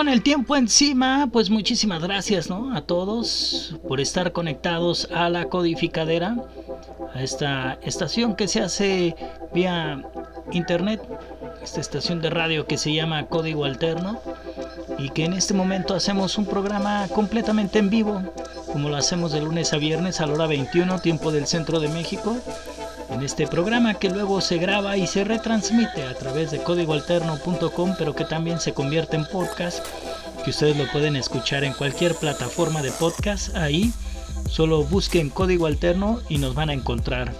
Con 0.00 0.08
el 0.08 0.22
tiempo 0.22 0.56
encima, 0.56 1.28
pues 1.30 1.50
muchísimas 1.50 2.00
gracias, 2.00 2.48
¿no? 2.48 2.74
A 2.74 2.80
todos 2.80 3.76
por 3.86 4.00
estar 4.00 4.32
conectados 4.32 5.06
a 5.12 5.28
la 5.28 5.50
codificadera, 5.50 6.36
a 7.12 7.22
esta 7.22 7.78
estación 7.82 8.34
que 8.34 8.48
se 8.48 8.62
hace 8.62 9.14
vía 9.52 10.02
internet, 10.52 11.02
esta 11.62 11.82
estación 11.82 12.22
de 12.22 12.30
radio 12.30 12.66
que 12.66 12.78
se 12.78 12.94
llama 12.94 13.26
Código 13.26 13.66
Alterno 13.66 14.18
y 14.98 15.10
que 15.10 15.26
en 15.26 15.34
este 15.34 15.52
momento 15.52 15.92
hacemos 15.92 16.38
un 16.38 16.46
programa 16.46 17.06
completamente 17.08 17.78
en 17.78 17.90
vivo, 17.90 18.22
como 18.72 18.88
lo 18.88 18.96
hacemos 18.96 19.32
de 19.32 19.42
lunes 19.42 19.74
a 19.74 19.76
viernes 19.76 20.22
a 20.22 20.26
la 20.26 20.32
hora 20.32 20.46
21, 20.46 20.98
tiempo 21.00 21.30
del 21.30 21.46
centro 21.46 21.78
de 21.78 21.88
México. 21.88 22.38
En 23.20 23.26
este 23.26 23.46
programa 23.46 23.92
que 23.92 24.08
luego 24.08 24.40
se 24.40 24.56
graba 24.56 24.96
y 24.96 25.06
se 25.06 25.24
retransmite 25.24 26.04
a 26.04 26.14
través 26.14 26.50
de 26.50 26.62
códigoalterno.com, 26.62 27.94
pero 27.98 28.14
que 28.14 28.24
también 28.24 28.60
se 28.60 28.72
convierte 28.72 29.16
en 29.16 29.26
podcast, 29.26 29.84
que 30.42 30.48
ustedes 30.48 30.74
lo 30.78 30.90
pueden 30.90 31.16
escuchar 31.16 31.64
en 31.64 31.74
cualquier 31.74 32.14
plataforma 32.14 32.80
de 32.80 32.90
podcast. 32.92 33.54
Ahí 33.54 33.92
solo 34.48 34.84
busquen 34.84 35.28
Código 35.28 35.66
Alterno 35.66 36.20
y 36.30 36.38
nos 36.38 36.54
van 36.54 36.70
a 36.70 36.72
encontrar. 36.72 37.34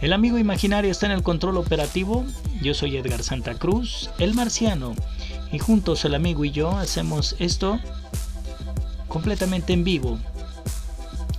El 0.00 0.14
amigo 0.14 0.38
imaginario 0.38 0.90
está 0.90 1.04
en 1.04 1.12
el 1.12 1.22
control 1.22 1.58
operativo. 1.58 2.24
Yo 2.62 2.72
soy 2.72 2.96
Edgar 2.96 3.22
Santa 3.22 3.56
Cruz, 3.56 4.08
el 4.18 4.32
marciano. 4.32 4.94
Y 5.52 5.58
juntos 5.58 6.06
el 6.06 6.14
amigo 6.14 6.46
y 6.46 6.50
yo 6.50 6.70
hacemos 6.70 7.36
esto 7.38 7.78
completamente 9.06 9.74
en 9.74 9.84
vivo. 9.84 10.18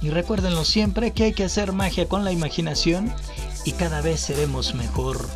Y 0.02 0.10
recuérdenlo 0.10 0.64
siempre 0.64 1.12
que 1.12 1.26
hay 1.26 1.34
que 1.34 1.44
hacer 1.44 1.74
magia 1.74 2.08
con 2.08 2.24
la 2.24 2.32
imaginación 2.32 3.14
y 3.66 3.74
cada 3.74 4.02
vez 4.02 4.22
seremos 4.22 4.74
mejor. 4.74 5.28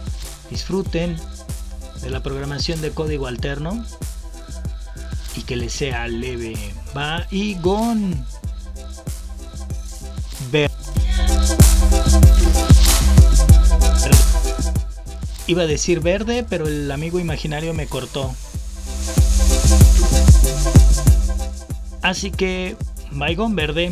Disfruten 0.50 1.18
de 2.02 2.10
la 2.10 2.24
programación 2.24 2.82
de 2.82 2.92
código 2.92 3.28
alterno 3.28 3.84
y 5.36 5.42
que 5.42 5.56
les 5.56 5.74
sea 5.74 6.08
leve. 6.08 6.56
Va 6.96 7.28
y 7.32 7.56
gon. 7.56 8.26
Iba 15.46 15.64
a 15.64 15.68
decir 15.68 16.00
verde, 16.00 16.46
pero 16.48 16.68
el 16.68 16.90
amigo 16.90 17.20
imaginario 17.20 17.74
me 17.74 17.88
cortó. 17.88 18.34
Así 22.02 22.32
que, 22.32 22.78
Baigón 23.12 23.56
Verde. 23.56 23.92